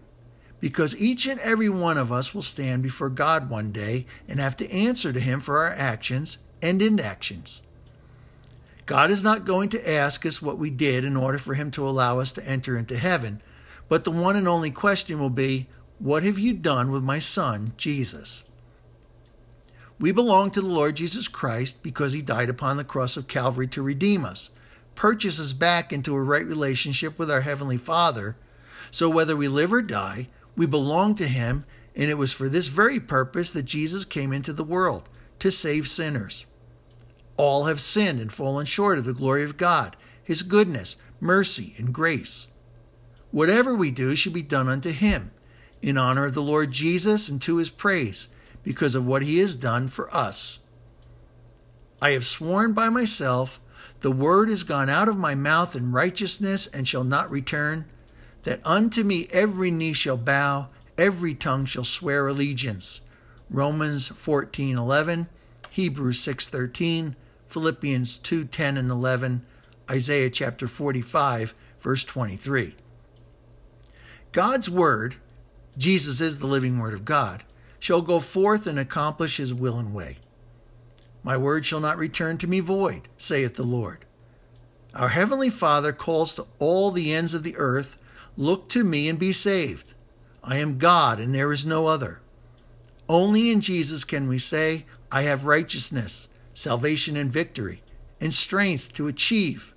Because 0.65 0.99
each 0.99 1.27
and 1.27 1.39
every 1.41 1.69
one 1.69 1.95
of 1.95 2.11
us 2.11 2.33
will 2.33 2.41
stand 2.41 2.81
before 2.81 3.11
God 3.11 3.51
one 3.51 3.71
day 3.71 4.03
and 4.27 4.39
have 4.39 4.57
to 4.57 4.71
answer 4.71 5.13
to 5.13 5.19
Him 5.19 5.39
for 5.39 5.59
our 5.59 5.71
actions 5.71 6.39
and 6.59 6.81
inactions. 6.81 7.61
God 8.87 9.11
is 9.11 9.23
not 9.23 9.45
going 9.45 9.69
to 9.69 9.87
ask 9.87 10.25
us 10.25 10.41
what 10.41 10.57
we 10.57 10.71
did 10.71 11.05
in 11.05 11.15
order 11.15 11.37
for 11.37 11.53
Him 11.53 11.69
to 11.69 11.87
allow 11.87 12.17
us 12.17 12.31
to 12.31 12.49
enter 12.49 12.75
into 12.75 12.97
heaven, 12.97 13.43
but 13.89 14.05
the 14.05 14.09
one 14.09 14.35
and 14.35 14.47
only 14.47 14.71
question 14.71 15.19
will 15.19 15.29
be, 15.29 15.67
What 15.99 16.23
have 16.23 16.39
you 16.39 16.55
done 16.55 16.91
with 16.91 17.03
my 17.03 17.19
Son, 17.19 17.73
Jesus? 17.77 18.43
We 19.99 20.11
belong 20.11 20.49
to 20.49 20.61
the 20.61 20.67
Lord 20.67 20.95
Jesus 20.95 21.27
Christ 21.27 21.83
because 21.83 22.13
He 22.13 22.23
died 22.23 22.49
upon 22.49 22.77
the 22.77 22.83
cross 22.83 23.17
of 23.17 23.27
Calvary 23.27 23.67
to 23.67 23.83
redeem 23.83 24.25
us. 24.25 24.49
purchase 24.95 25.39
us 25.39 25.53
back 25.53 25.93
into 25.93 26.15
a 26.15 26.23
right 26.23 26.47
relationship 26.47 27.19
with 27.19 27.29
our 27.29 27.41
Heavenly 27.41 27.77
Father. 27.77 28.35
So 28.89 29.09
whether 29.09 29.35
we 29.35 29.47
live 29.47 29.71
or 29.71 29.83
die, 29.83 30.25
we 30.55 30.65
belong 30.65 31.15
to 31.15 31.27
Him, 31.27 31.65
and 31.95 32.09
it 32.09 32.17
was 32.17 32.33
for 32.33 32.49
this 32.49 32.67
very 32.67 32.99
purpose 32.99 33.51
that 33.51 33.63
Jesus 33.63 34.05
came 34.05 34.33
into 34.33 34.53
the 34.53 34.63
world 34.63 35.09
to 35.39 35.51
save 35.51 35.87
sinners. 35.87 36.45
All 37.37 37.65
have 37.65 37.81
sinned 37.81 38.19
and 38.19 38.31
fallen 38.31 38.65
short 38.65 38.97
of 38.97 39.05
the 39.05 39.13
glory 39.13 39.43
of 39.43 39.57
God, 39.57 39.95
His 40.23 40.43
goodness, 40.43 40.97
mercy, 41.19 41.73
and 41.77 41.93
grace. 41.93 42.47
Whatever 43.31 43.75
we 43.75 43.91
do 43.91 44.15
should 44.15 44.33
be 44.33 44.41
done 44.41 44.69
unto 44.69 44.91
Him, 44.91 45.31
in 45.81 45.97
honor 45.97 46.25
of 46.25 46.33
the 46.33 46.41
Lord 46.41 46.71
Jesus 46.71 47.29
and 47.29 47.41
to 47.41 47.57
His 47.57 47.69
praise, 47.69 48.29
because 48.63 48.95
of 48.95 49.05
what 49.05 49.23
He 49.23 49.39
has 49.39 49.55
done 49.55 49.87
for 49.87 50.13
us. 50.15 50.59
I 52.01 52.11
have 52.11 52.25
sworn 52.25 52.73
by 52.73 52.89
myself, 52.89 53.59
the 54.01 54.11
word 54.11 54.49
is 54.49 54.63
gone 54.63 54.89
out 54.89 55.07
of 55.07 55.17
my 55.17 55.35
mouth 55.35 55.75
in 55.75 55.91
righteousness 55.91 56.67
and 56.67 56.87
shall 56.87 57.03
not 57.03 57.29
return, 57.31 57.85
that 58.45 58.61
unto 58.63 59.03
me 59.03 59.27
every 59.31 59.69
knee 59.69 59.93
shall 59.93 60.17
bow, 60.17 60.69
every 60.97 61.33
tongue 61.33 61.65
shall 61.65 61.83
swear 61.83 62.27
allegiance. 62.27 63.01
Romans 63.49 64.09
14:11, 64.09 65.27
Hebrews 65.69 66.19
6:13, 66.21 67.15
Philippians 67.47 68.17
2:10 68.19 68.77
and 68.77 68.89
11, 68.89 69.45
Isaiah 69.91 70.29
chapter 70.29 70.67
45 70.67 71.53
verse 71.81 72.03
23. 72.03 72.75
God's 74.31 74.69
word, 74.69 75.15
Jesus 75.77 76.19
is 76.19 76.39
the 76.39 76.47
living 76.47 76.79
word 76.79 76.93
of 76.93 77.05
God, 77.05 77.43
shall 77.77 78.01
go 78.01 78.19
forth 78.19 78.65
and 78.65 78.79
accomplish 78.79 79.37
his 79.37 79.53
will 79.53 79.77
and 79.77 79.93
way. 79.93 80.17
My 81.23 81.37
word 81.37 81.65
shall 81.65 81.79
not 81.79 81.97
return 81.97 82.37
to 82.39 82.47
me 82.47 82.59
void, 82.59 83.07
saith 83.17 83.55
the 83.55 83.63
Lord. 83.63 84.05
Our 84.93 85.09
heavenly 85.09 85.49
Father 85.49 85.93
calls 85.93 86.35
to 86.35 86.47
all 86.59 86.91
the 86.91 87.13
ends 87.13 87.33
of 87.33 87.43
the 87.43 87.55
earth, 87.57 87.97
Look 88.37 88.67
to 88.69 88.83
me 88.83 89.07
and 89.07 89.17
be 89.17 89.31
saved. 89.31 89.93
I 90.43 90.57
am 90.57 90.77
God, 90.77 91.19
and 91.19 91.33
there 91.33 91.51
is 91.51 91.65
no 91.65 91.87
other. 91.87 92.21
Only 93.07 93.51
in 93.51 93.61
Jesus 93.61 94.03
can 94.03 94.27
we 94.27 94.37
say, 94.37 94.85
I 95.11 95.21
have 95.23 95.45
righteousness, 95.45 96.27
salvation, 96.53 97.15
and 97.15 97.31
victory, 97.31 97.81
and 98.19 98.33
strength 98.33 98.93
to 98.95 99.07
achieve. 99.07 99.73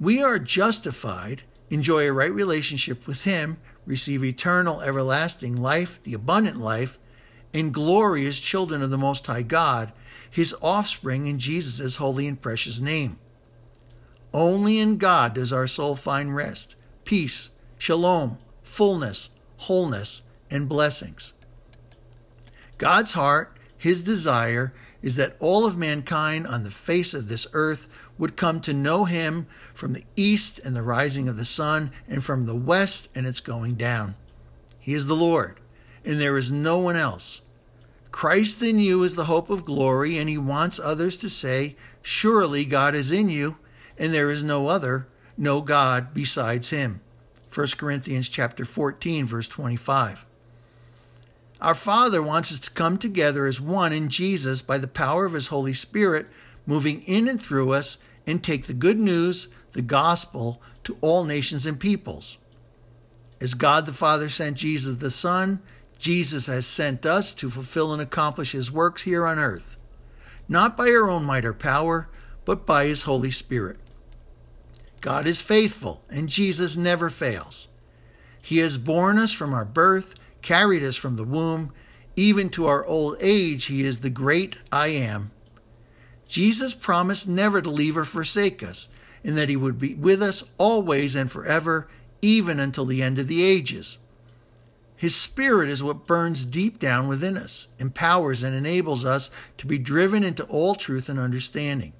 We 0.00 0.22
are 0.22 0.38
justified, 0.38 1.42
enjoy 1.68 2.08
a 2.08 2.12
right 2.12 2.32
relationship 2.32 3.06
with 3.06 3.24
Him, 3.24 3.58
receive 3.86 4.24
eternal, 4.24 4.80
everlasting 4.80 5.56
life, 5.56 6.02
the 6.02 6.14
abundant 6.14 6.56
life, 6.56 6.98
and 7.52 7.74
glory 7.74 8.26
as 8.26 8.40
children 8.40 8.82
of 8.82 8.90
the 8.90 8.98
Most 8.98 9.26
High 9.26 9.42
God, 9.42 9.92
His 10.30 10.54
offspring 10.62 11.26
in 11.26 11.38
Jesus' 11.38 11.96
holy 11.96 12.26
and 12.26 12.40
precious 12.40 12.80
name. 12.80 13.18
Only 14.32 14.78
in 14.78 14.96
God 14.96 15.34
does 15.34 15.52
our 15.52 15.66
soul 15.66 15.96
find 15.96 16.34
rest, 16.34 16.76
peace, 17.04 17.50
shalom, 17.80 18.36
fullness, 18.62 19.30
wholeness, 19.56 20.20
and 20.50 20.68
blessings. 20.68 21.32
God's 22.76 23.14
heart, 23.14 23.56
His 23.78 24.04
desire, 24.04 24.70
is 25.00 25.16
that 25.16 25.34
all 25.40 25.64
of 25.64 25.78
mankind 25.78 26.46
on 26.46 26.62
the 26.62 26.70
face 26.70 27.14
of 27.14 27.28
this 27.28 27.46
earth 27.54 27.88
would 28.18 28.36
come 28.36 28.60
to 28.60 28.74
know 28.74 29.06
Him 29.06 29.46
from 29.72 29.94
the 29.94 30.04
east 30.14 30.58
and 30.58 30.76
the 30.76 30.82
rising 30.82 31.26
of 31.26 31.38
the 31.38 31.44
sun, 31.44 31.90
and 32.06 32.22
from 32.22 32.44
the 32.44 32.54
west 32.54 33.08
and 33.14 33.26
its 33.26 33.40
going 33.40 33.76
down. 33.76 34.14
He 34.78 34.92
is 34.92 35.06
the 35.06 35.14
Lord, 35.14 35.58
and 36.04 36.20
there 36.20 36.36
is 36.36 36.52
no 36.52 36.76
one 36.76 36.96
else. 36.96 37.40
Christ 38.10 38.62
in 38.62 38.78
you 38.78 39.02
is 39.04 39.16
the 39.16 39.24
hope 39.24 39.48
of 39.48 39.64
glory, 39.64 40.18
and 40.18 40.28
He 40.28 40.36
wants 40.36 40.78
others 40.78 41.16
to 41.16 41.30
say, 41.30 41.76
Surely 42.02 42.66
God 42.66 42.94
is 42.94 43.10
in 43.10 43.30
you, 43.30 43.56
and 43.96 44.12
there 44.12 44.30
is 44.30 44.44
no 44.44 44.66
other, 44.66 45.06
no 45.38 45.62
God 45.62 46.12
besides 46.12 46.68
Him. 46.68 47.00
1 47.52 47.66
Corinthians 47.78 48.28
chapter 48.28 48.64
14 48.64 49.26
verse 49.26 49.48
25. 49.48 50.24
Our 51.60 51.74
Father 51.74 52.22
wants 52.22 52.52
us 52.52 52.60
to 52.60 52.70
come 52.70 52.96
together 52.96 53.44
as 53.44 53.60
one 53.60 53.92
in 53.92 54.08
Jesus 54.08 54.62
by 54.62 54.78
the 54.78 54.86
power 54.86 55.26
of 55.26 55.32
his 55.32 55.48
Holy 55.48 55.72
Spirit 55.72 56.26
moving 56.64 57.02
in 57.02 57.28
and 57.28 57.42
through 57.42 57.72
us 57.72 57.98
and 58.26 58.42
take 58.42 58.66
the 58.66 58.72
good 58.72 58.98
news, 58.98 59.48
the 59.72 59.82
gospel 59.82 60.62
to 60.84 60.96
all 61.00 61.24
nations 61.24 61.66
and 61.66 61.80
peoples. 61.80 62.38
As 63.40 63.54
God 63.54 63.84
the 63.84 63.92
Father 63.92 64.28
sent 64.28 64.56
Jesus 64.56 64.96
the 64.96 65.10
Son, 65.10 65.60
Jesus 65.98 66.46
has 66.46 66.66
sent 66.66 67.04
us 67.04 67.34
to 67.34 67.50
fulfill 67.50 67.92
and 67.92 68.00
accomplish 68.00 68.52
his 68.52 68.70
works 68.70 69.02
here 69.02 69.26
on 69.26 69.38
earth, 69.38 69.76
not 70.48 70.76
by 70.76 70.84
our 70.84 71.10
own 71.10 71.24
might 71.24 71.44
or 71.44 71.52
power, 71.52 72.06
but 72.44 72.64
by 72.64 72.86
his 72.86 73.02
Holy 73.02 73.30
Spirit. 73.30 73.78
God 75.00 75.26
is 75.26 75.40
faithful, 75.40 76.02
and 76.10 76.28
Jesus 76.28 76.76
never 76.76 77.08
fails. 77.08 77.68
He 78.42 78.58
has 78.58 78.78
borne 78.78 79.18
us 79.18 79.32
from 79.32 79.54
our 79.54 79.64
birth, 79.64 80.14
carried 80.42 80.82
us 80.82 80.96
from 80.96 81.16
the 81.16 81.24
womb, 81.24 81.72
even 82.16 82.50
to 82.50 82.66
our 82.66 82.84
old 82.84 83.16
age, 83.20 83.66
He 83.66 83.82
is 83.82 84.00
the 84.00 84.10
great 84.10 84.56
I 84.70 84.88
am. 84.88 85.30
Jesus 86.26 86.74
promised 86.74 87.28
never 87.28 87.62
to 87.62 87.70
leave 87.70 87.96
or 87.96 88.04
forsake 88.04 88.62
us, 88.62 88.88
and 89.24 89.36
that 89.36 89.48
He 89.48 89.56
would 89.56 89.78
be 89.78 89.94
with 89.94 90.22
us 90.22 90.44
always 90.58 91.14
and 91.14 91.30
forever, 91.30 91.88
even 92.22 92.60
until 92.60 92.84
the 92.84 93.02
end 93.02 93.18
of 93.18 93.28
the 93.28 93.42
ages. 93.42 93.98
His 94.96 95.16
Spirit 95.16 95.70
is 95.70 95.82
what 95.82 96.06
burns 96.06 96.44
deep 96.44 96.78
down 96.78 97.08
within 97.08 97.38
us, 97.38 97.68
empowers 97.78 98.42
and 98.42 98.54
enables 98.54 99.04
us 99.04 99.30
to 99.56 99.66
be 99.66 99.78
driven 99.78 100.22
into 100.22 100.44
all 100.44 100.74
truth 100.74 101.08
and 101.08 101.18
understanding. 101.18 101.94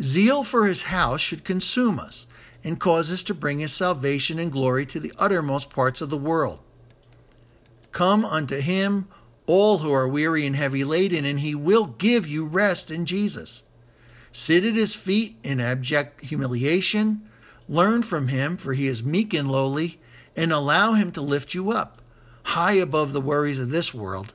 Zeal 0.00 0.44
for 0.44 0.66
his 0.66 0.82
house 0.82 1.20
should 1.20 1.44
consume 1.44 1.98
us 1.98 2.26
and 2.62 2.80
cause 2.80 3.10
us 3.12 3.22
to 3.24 3.34
bring 3.34 3.60
his 3.60 3.72
salvation 3.72 4.38
and 4.38 4.52
glory 4.52 4.84
to 4.86 5.00
the 5.00 5.12
uttermost 5.18 5.70
parts 5.70 6.00
of 6.00 6.10
the 6.10 6.18
world. 6.18 6.58
Come 7.92 8.24
unto 8.24 8.60
him, 8.60 9.08
all 9.46 9.78
who 9.78 9.92
are 9.92 10.08
weary 10.08 10.44
and 10.44 10.56
heavy 10.56 10.84
laden, 10.84 11.24
and 11.24 11.40
he 11.40 11.54
will 11.54 11.86
give 11.86 12.26
you 12.26 12.44
rest 12.44 12.90
in 12.90 13.06
Jesus. 13.06 13.62
Sit 14.32 14.64
at 14.64 14.74
his 14.74 14.94
feet 14.94 15.36
in 15.42 15.60
abject 15.60 16.24
humiliation. 16.24 17.22
Learn 17.68 18.02
from 18.02 18.28
him, 18.28 18.56
for 18.56 18.74
he 18.74 18.86
is 18.86 19.02
meek 19.02 19.32
and 19.32 19.50
lowly, 19.50 19.98
and 20.36 20.52
allow 20.52 20.92
him 20.92 21.10
to 21.12 21.22
lift 21.22 21.54
you 21.54 21.70
up, 21.70 22.02
high 22.42 22.74
above 22.74 23.12
the 23.12 23.20
worries 23.20 23.58
of 23.58 23.70
this 23.70 23.94
world, 23.94 24.34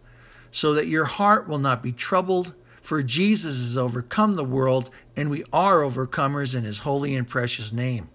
so 0.49 0.73
that 0.73 0.87
your 0.87 1.05
heart 1.05 1.47
will 1.47 1.59
not 1.59 1.83
be 1.83 1.91
troubled 1.91 2.55
for 2.81 3.03
Jesus 3.03 3.57
has 3.57 3.77
overcome 3.77 4.35
the 4.35 4.43
world, 4.43 4.89
and 5.15 5.29
we 5.29 5.43
are 5.53 5.81
overcomers 5.81 6.55
in 6.55 6.63
his 6.63 6.79
holy 6.79 7.15
and 7.15 7.27
precious 7.27 7.71
name. 7.71 8.09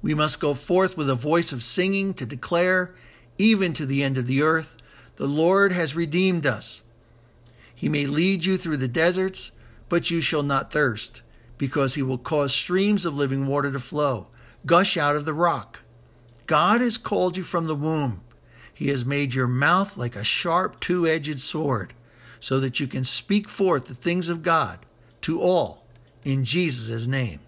We 0.00 0.14
must 0.14 0.40
go 0.40 0.54
forth 0.54 0.96
with 0.96 1.10
a 1.10 1.16
voice 1.16 1.52
of 1.52 1.62
singing 1.62 2.14
to 2.14 2.26
declare, 2.26 2.94
even 3.36 3.72
to 3.74 3.84
the 3.84 4.02
end 4.02 4.16
of 4.16 4.26
the 4.26 4.42
earth, 4.42 4.76
the 5.16 5.26
Lord 5.26 5.72
has 5.72 5.96
redeemed 5.96 6.46
us. 6.46 6.82
He 7.74 7.88
may 7.88 8.06
lead 8.06 8.44
you 8.44 8.56
through 8.56 8.76
the 8.78 8.88
deserts, 8.88 9.52
but 9.88 10.10
you 10.10 10.20
shall 10.20 10.42
not 10.42 10.72
thirst, 10.72 11.22
because 11.58 11.94
he 11.94 12.02
will 12.02 12.18
cause 12.18 12.54
streams 12.54 13.04
of 13.04 13.16
living 13.16 13.46
water 13.46 13.72
to 13.72 13.80
flow, 13.80 14.28
gush 14.64 14.96
out 14.96 15.16
of 15.16 15.24
the 15.24 15.34
rock. 15.34 15.82
God 16.46 16.80
has 16.80 16.96
called 16.96 17.36
you 17.36 17.42
from 17.42 17.66
the 17.66 17.74
womb. 17.74 18.22
He 18.72 18.88
has 18.88 19.04
made 19.04 19.34
your 19.34 19.48
mouth 19.48 19.96
like 19.96 20.14
a 20.14 20.22
sharp 20.22 20.78
two 20.80 21.06
edged 21.06 21.40
sword 21.40 21.92
so 22.40 22.60
that 22.60 22.80
you 22.80 22.86
can 22.86 23.04
speak 23.04 23.48
forth 23.48 23.86
the 23.86 23.94
things 23.94 24.28
of 24.28 24.42
God 24.42 24.80
to 25.22 25.40
all 25.40 25.84
in 26.24 26.44
Jesus' 26.44 27.06
name. 27.06 27.40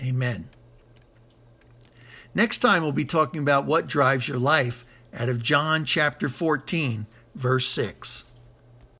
Amen. 0.00 0.48
Next 2.34 2.58
time, 2.58 2.82
we'll 2.82 2.92
be 2.92 3.06
talking 3.06 3.40
about 3.40 3.64
what 3.64 3.86
drives 3.86 4.28
your 4.28 4.38
life 4.38 4.84
out 5.14 5.30
of 5.30 5.42
John 5.42 5.86
chapter 5.86 6.28
14, 6.28 7.06
verse 7.34 7.66
6. 7.66 8.26